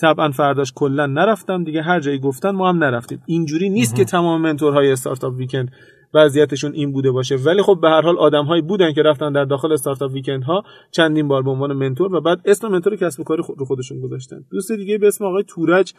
[0.00, 1.64] طبعا فرداش کلا نرفتم.
[1.64, 3.22] دیگه هر جایی گفتن ما هم نرفتیم.
[3.26, 5.72] اینجوری نیست که تمام منتورهای استارتاپ ویکند
[6.14, 7.36] وضعیتشون این بوده باشه.
[7.36, 11.28] ولی خب به هر حال آدمهایی بودن که رفتن در داخل استارتاپ ویکند ها چندین
[11.28, 14.44] بار به عنوان منتور و بعد اسم منتور کسب و کار خود رو خودشون گذاشتن.
[14.50, 15.94] دوست دیگه به اسم آقای تورج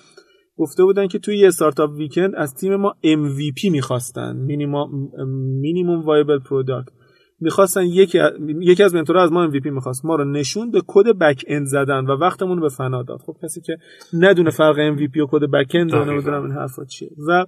[0.58, 4.36] گفته بودن که توی یه استارتاپ ویکند از تیم ما MVP می‌خواستن.
[5.62, 6.90] minimum viable product.
[7.42, 8.20] می‌خواستن یکی
[8.60, 10.06] یکی از mentor ها از ما MVP می‌خواست.
[10.06, 13.20] ما رو نشوند به کد back end زدن و وقتمون رو به فنا داد.
[13.20, 13.78] خب کسی که
[14.14, 17.10] ندونه فرق MVP و کد back end رو نمی‌دونم این حرفا چیه.
[17.28, 17.46] و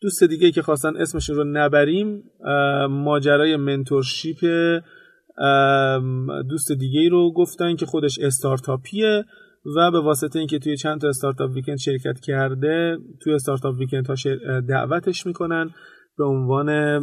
[0.00, 2.22] دوست دیگه که خواستن اسمشون رو نبریم
[2.90, 4.36] ماجرای mentorship
[6.48, 9.24] دوست دیگه رو گفتن که خودش استارتاپیه
[9.76, 14.14] و به واسطه اینکه توی چند تا startup weekend شرکت کرده توی startup weekend ها
[14.60, 15.70] دعوتش می‌کنن
[16.18, 16.98] به عنوان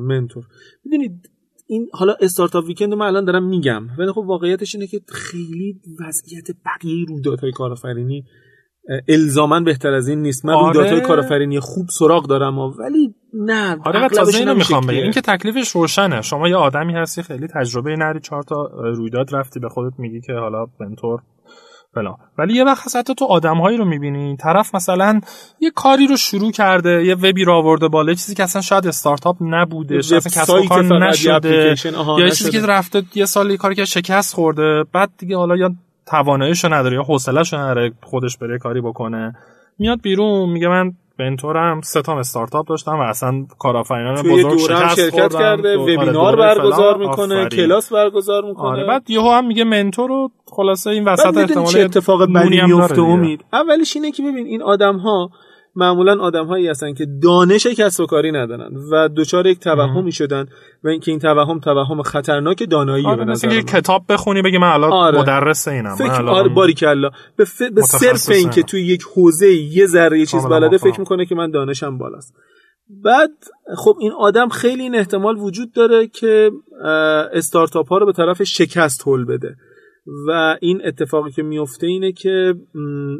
[0.00, 0.44] منتور.
[0.84, 1.30] می‌دونید
[1.66, 6.50] این حالا استارتاپ ویکند من الان دارم میگم ولی خب واقعیتش اینه که خیلی وضعیت
[6.66, 8.24] بقیه رویدادهای کارآفرینی
[9.08, 10.44] الزاما بهتر از این نیست.
[10.44, 10.66] من آره.
[10.66, 15.02] رویدادهای کارآفرینی خوب سراغ دارم ولی نه آره تازه اینو می‌خوام بگم.
[15.02, 16.22] این که تکلیفش روشنه.
[16.22, 20.32] شما یه آدمی هستی خیلی تجربه نری چهار تا رویداد رفتی به خودت میگی که
[20.32, 21.20] حالا منتور
[21.94, 22.16] فلان.
[22.38, 24.36] ولی یه وقت حتی تو آدمهایی رو می‌بینی.
[24.36, 25.20] طرف مثلا
[25.60, 29.36] یه کاری رو شروع کرده یه وبی رو آورده بالا چیزی که اصلا شاید استارتاپ
[29.40, 31.74] نبوده شاید اصلا کسب کار نشده.
[32.18, 34.84] یا چیزی که رفته یه سال کاری که شکست خورده.
[34.92, 35.70] بعد دیگه حالا یا
[36.06, 39.34] تواناییشو نداره یا حوصله‌شو نداره خودش بره کاری بکنه.
[39.78, 45.34] میاد بیرون میگه من بنتورم سه تا استارتاپ داشتم و اصلا کارآفرینان بزرگ شکست شرکت
[45.34, 48.68] کرده وبینار برگزار می‌کنه کلاس برگزار می‌کنه.
[48.68, 53.44] آره بعد یهو هم میگه منتور رو خلاصه این وسط احتمال اتفاق بدی میفته امید.
[53.52, 55.30] اولش اینه که ببین این آدم ها
[55.76, 60.46] معمولا آدم هایی هستن که دانش کسب و کاری ندارن و دچار یک توهمی شدن
[60.84, 64.68] و اینکه این توهم توهم خطرناک دانایی آره به نظر یه کتاب بخونی بگی من
[64.68, 65.18] الان آره.
[65.18, 67.62] مدرس اینم فکر آره باری کلا به, ف...
[67.62, 71.50] به صرف اینکه توی یک حوزه یه ذره یه چیز بلده فکر می‌کنه که من
[71.50, 72.34] دانشم بالاست.
[73.04, 73.30] بعد
[73.76, 76.50] خب این آدم خیلی این احتمال وجود داره که
[77.32, 79.56] استارتاپ ها رو به طرف شکست هل بده.
[80.06, 82.54] و این اتفاقی که میفته اینه که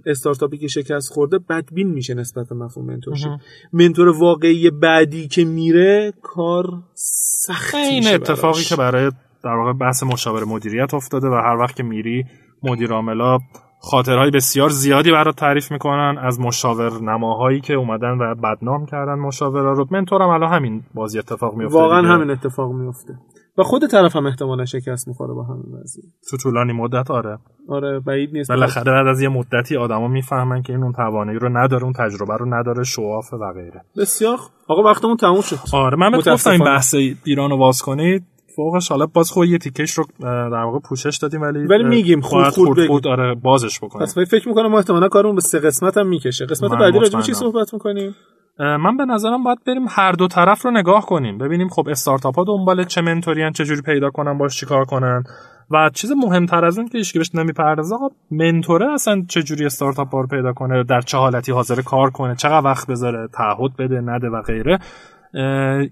[0.07, 3.31] استارتاپی که شکست خورده بدبین میشه نسبت به مفهوم منتورشیپ.
[3.73, 6.65] منتور واقعی بعدی که میره کار
[6.95, 9.11] سخت این اتفاقی که برای
[9.45, 12.25] در واقع بحث مشاور مدیریت افتاده و هر وقت که میری
[12.63, 13.39] مدیر عاملا
[13.81, 19.73] خاطرهای بسیار زیادی برات تعریف می‌کنن از مشاور نماهایی که اومدن و بدنام کردن مشاورا
[19.73, 19.87] رو.
[19.91, 23.15] منتورم الان همین بازی اتفاق میفته واقعا همین اتفاق میفته
[23.59, 26.07] و خود طرف هم احتمالا شکست می‌خوره با همین وضعیت.
[26.31, 27.39] تو طولانی مدت آره.
[27.69, 28.51] آره بعید نیست.
[28.51, 32.37] بالاخره بعد از یه مدتی آدما می‌فهمن که این اون توانایی رو نداره اون تجربه
[32.37, 33.83] رو نداره شواف و غیره.
[33.97, 34.39] بسیار
[34.69, 35.57] آقا وقتمون تموم شد.
[35.73, 36.95] آره من بهت گفتم این بحث
[37.25, 38.25] ایران رو واز کنید.
[38.57, 42.45] فوقش حالا باز خود یه تیکش رو در واقع پوشش دادیم ولی ولی میگیم خود
[42.45, 44.07] خود, خود, آره بازش بکنیم.
[44.07, 46.47] پس فکر می‌کنم ما احتمالاً کارمون به سه قسمت هم می‌کشه.
[46.47, 48.15] قسمت بعدی راجع چی صحبت می‌کنیم؟
[48.59, 51.39] من به نظرم باید بریم هر دو طرف رو نگاه کنیم.
[51.39, 55.25] ببینیم خب استارتاپ ها دنبال چه منتورین چه جوری پیدا کنن باش چیکار کنن.
[55.71, 60.15] و چیز مهمتر از اون که هیچ بهش نمی‌پردازه آقا منتوره اصلا چه جوری استارتاپ
[60.15, 64.29] رو پیدا کنه در چه حالتی حاضر کار کنه چقدر وقت بذاره تعهد بده نده
[64.29, 64.79] و غیره.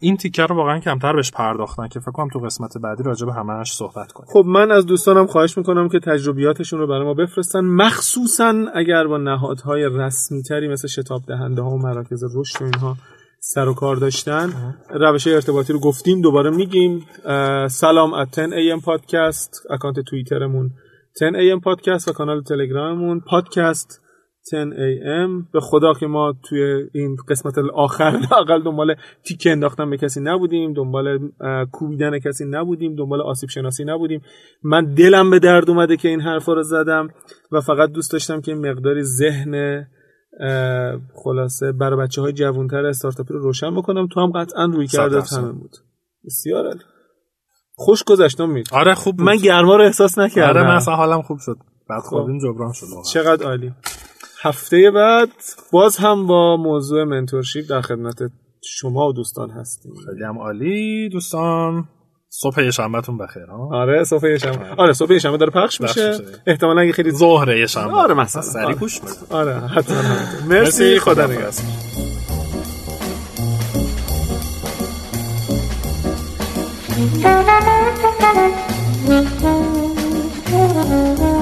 [0.01, 3.33] این تیکر رو واقعا کمتر بهش پرداختن که فکر کنم تو قسمت بعدی راجع به
[3.33, 4.29] همش صحبت کنیم.
[4.33, 7.61] خب من از دوستانم خواهش می‌کنم که تجربیاتشون رو برای ما بفرستن.
[7.61, 12.97] مخصوصا اگر با نهادهای رسمی تری مثل شتاب دهنده ها و مراکز رشد و اینها
[13.41, 14.53] سر و کار داشتن
[14.91, 17.07] روش ارتباطی رو گفتیم دوباره میگیم.
[17.69, 20.71] سلام ات 10 am پادکست اکانت توییترمون
[21.21, 24.03] 10 am پادکست و کانال تلگراممون پادکست
[24.51, 24.65] 10
[25.01, 30.21] am به خدا که ما توی این قسمت آخر لاقل دنبال تیکه انداختن به کسی
[30.21, 31.31] نبودیم دنبال
[31.73, 34.23] کوبیدن کسی نبودیم دنبال آسیب شناسی نبودیم.
[34.63, 37.09] من دلم به درد اومده که این حرفا رو زدم
[37.53, 39.87] و فقط دوست داشتم که مقداری ذهن
[41.25, 44.07] خلاصه برای بچه های جوانتر استارتاپی رو روشن بکنم.
[44.07, 45.77] تو هم قطعا روی کرده همه بود.
[46.25, 46.75] بسیار
[47.75, 49.27] خوش گذشتم مید آره خوب بود.
[49.27, 50.61] من گرما رو احساس نکردم.
[50.61, 51.57] آره مثلا حالم خوب شد.
[51.89, 52.29] بعد خب.
[52.43, 53.73] جبران شد چقدر عالی.
[54.45, 55.29] هفته بعد
[55.73, 58.19] باز هم با موضوع منتورشیپ در خدمت
[58.65, 59.93] شما و دوستان هستیم.
[60.07, 61.09] خیلی هم عالی.
[61.09, 61.85] دوستان
[62.29, 64.75] صبح شنبهتون بخیر ها؟ آره صبح شنبه.
[64.79, 64.93] آره.
[64.93, 66.19] صبح شنبه داره پخش میشه.
[66.47, 67.95] احتمالاً اگه خیلی ظهر شنبه.
[67.95, 68.43] آره مثلا.
[68.43, 68.75] سری آره.
[68.75, 70.03] گوش آره حتما.
[70.51, 70.99] مرسی.
[70.99, 71.53] خدا نگهدار.